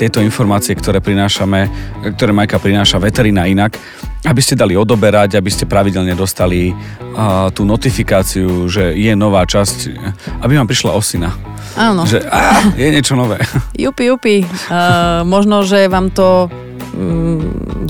tieto 0.00 0.24
informácie, 0.24 0.72
ktoré 0.72 1.04
prinášame, 1.04 1.68
ktoré 2.16 2.32
Majka 2.32 2.56
prináša 2.56 2.96
veterina 2.96 3.44
inak, 3.44 3.76
aby 4.24 4.40
ste 4.40 4.56
dali 4.56 4.72
odoberať, 4.72 5.36
aby 5.36 5.52
ste 5.52 5.68
pravidelne 5.68 6.16
dostali 6.16 6.72
uh, 6.72 7.52
tú 7.52 7.68
notifikáciu, 7.68 8.72
že 8.72 8.96
je 8.96 9.12
nová 9.12 9.44
časť, 9.44 9.92
aby 10.40 10.56
vám 10.56 10.64
prišla 10.64 10.96
osina. 10.96 11.36
Áno. 11.76 12.08
Že 12.08 12.24
á, 12.32 12.72
je 12.72 12.88
niečo 12.88 13.20
nové. 13.20 13.36
Jupi, 13.76 14.08
jupi. 14.08 14.40
Uh, 14.72 15.20
možno, 15.28 15.60
že 15.60 15.92
vám 15.92 16.08
to 16.08 16.48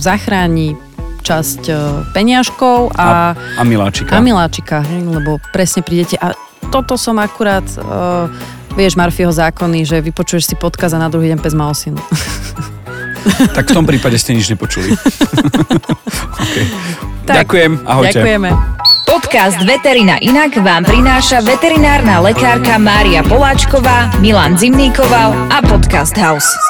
zachráni 0.01 0.75
časť 1.21 1.63
uh, 1.69 1.79
peniažkov 2.17 2.97
a, 2.97 3.37
a, 3.37 3.61
a 3.61 3.63
miláčika. 3.63 4.17
A 4.17 4.25
miláčika, 4.25 4.81
lebo 4.89 5.37
presne 5.53 5.85
prídete 5.85 6.17
a 6.17 6.33
toto 6.73 6.97
som 6.97 7.19
akurát, 7.21 7.67
uh, 7.81 8.31
vieš, 8.79 8.97
Marfieho 8.97 9.33
zákony, 9.33 9.85
že 9.85 10.01
vypočuješ 10.01 10.55
si 10.55 10.55
podkaz 10.57 10.97
a 10.97 11.03
na 11.03 11.13
druhý 11.13 11.35
deň 11.35 11.39
pes 11.43 11.53
má 11.53 11.69
osinu. 11.69 12.01
tak 13.57 13.69
v 13.69 13.75
tom 13.77 13.85
prípade 13.85 14.17
ste 14.17 14.33
nič 14.33 14.49
nepočuli. 14.49 14.97
okay. 16.43 16.65
tak, 17.29 17.45
Ďakujem, 17.45 17.73
ahojte. 17.85 18.17
Ďakujeme. 18.17 18.51
Podcast 19.11 19.59
Veterina 19.67 20.23
Inak 20.23 20.55
vám 20.63 20.87
prináša 20.87 21.43
veterinárna 21.43 22.23
lekárka 22.23 22.79
Mária 22.79 23.27
Poláčková, 23.27 24.15
Milan 24.23 24.55
Zimníkoval 24.55 25.35
a 25.51 25.59
Podcast 25.67 26.15
House. 26.15 26.70